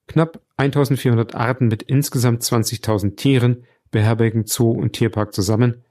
Knapp 0.07 0.41
1400 0.57 1.35
Arten 1.35 1.69
mit 1.69 1.83
insgesamt 1.83 2.41
20.000 2.43 3.17
Tieren 3.17 3.67
beherbergen 3.91 4.47
Zoo 4.47 4.71
und 4.71 4.95
Tierpark 4.95 5.35
zusammen. 5.35 5.85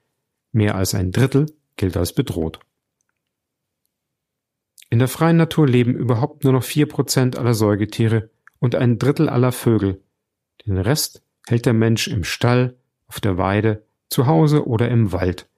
Mehr 0.51 0.73
als 0.73 0.95
ein 0.95 1.11
Drittel 1.11 1.45
gilt 1.75 1.95
als 1.95 2.13
bedroht. 2.13 2.59
In 4.91 4.99
der 4.99 5.07
freien 5.07 5.37
Natur 5.37 5.67
leben 5.67 5.95
überhaupt 5.95 6.43
nur 6.43 6.51
noch 6.51 6.63
vier 6.63 6.85
Prozent 6.85 7.37
aller 7.37 7.53
Säugetiere 7.53 8.29
und 8.59 8.75
ein 8.75 8.99
Drittel 8.99 9.29
aller 9.29 9.53
Vögel. 9.53 10.03
Den 10.67 10.77
Rest 10.77 11.23
hält 11.47 11.65
der 11.65 11.73
Mensch 11.73 12.09
im 12.09 12.25
Stall, 12.25 12.77
auf 13.07 13.21
der 13.21 13.37
Weide, 13.37 13.85
zu 14.09 14.27
Hause 14.27 14.67
oder 14.67 14.89
im 14.89 15.13
Wald. 15.13 15.49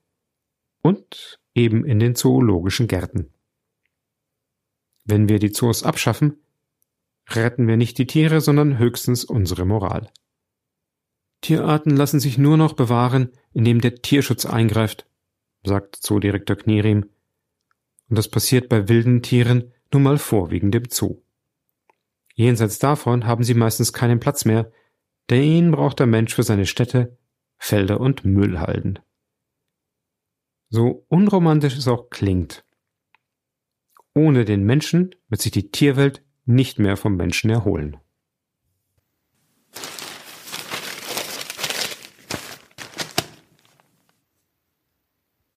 Und 0.83 1.39
eben 1.55 1.83
in 1.83 1.99
den 1.99 2.15
zoologischen 2.15 2.87
Gärten. 2.87 3.33
Wenn 5.03 5.27
wir 5.27 5.39
die 5.39 5.51
Zoos 5.51 5.81
abschaffen, 5.83 6.37
retten 7.29 7.67
wir 7.67 7.75
nicht 7.75 7.97
die 7.97 8.07
Tiere, 8.07 8.39
sondern 8.39 8.77
höchstens 8.77 9.25
unsere 9.25 9.65
Moral. 9.65 10.11
Tierarten 11.41 11.95
lassen 11.95 12.19
sich 12.19 12.37
nur 12.37 12.55
noch 12.55 12.73
bewahren, 12.73 13.29
indem 13.51 13.81
der 13.81 13.95
Tierschutz 13.95 14.45
eingreift, 14.45 15.07
sagt 15.65 15.95
Zoodirektor 15.95 16.55
Knierim. 16.55 17.09
Und 18.13 18.17
das 18.19 18.27
passiert 18.27 18.69
bei 18.69 18.89
wilden 18.89 19.23
Tieren 19.23 19.73
nun 19.91 20.03
mal 20.03 20.19
vorwiegend 20.19 20.75
im 20.75 20.83
Zoo. 20.87 21.23
Jenseits 22.35 22.77
davon 22.77 23.25
haben 23.25 23.43
sie 23.43 23.55
meistens 23.55 23.91
keinen 23.91 24.19
Platz 24.19 24.45
mehr, 24.45 24.71
den 25.31 25.71
braucht 25.71 25.97
der 25.97 26.05
Mensch 26.05 26.35
für 26.35 26.43
seine 26.43 26.67
Städte, 26.67 27.17
Felder 27.57 27.99
und 27.99 28.23
Müllhalden. 28.23 28.99
So 30.69 31.07
unromantisch 31.07 31.75
es 31.75 31.87
auch 31.87 32.11
klingt. 32.11 32.63
Ohne 34.13 34.45
den 34.45 34.63
Menschen 34.63 35.15
wird 35.27 35.41
sich 35.41 35.51
die 35.51 35.71
Tierwelt 35.71 36.23
nicht 36.45 36.77
mehr 36.77 36.97
vom 36.97 37.15
Menschen 37.15 37.49
erholen. 37.49 37.97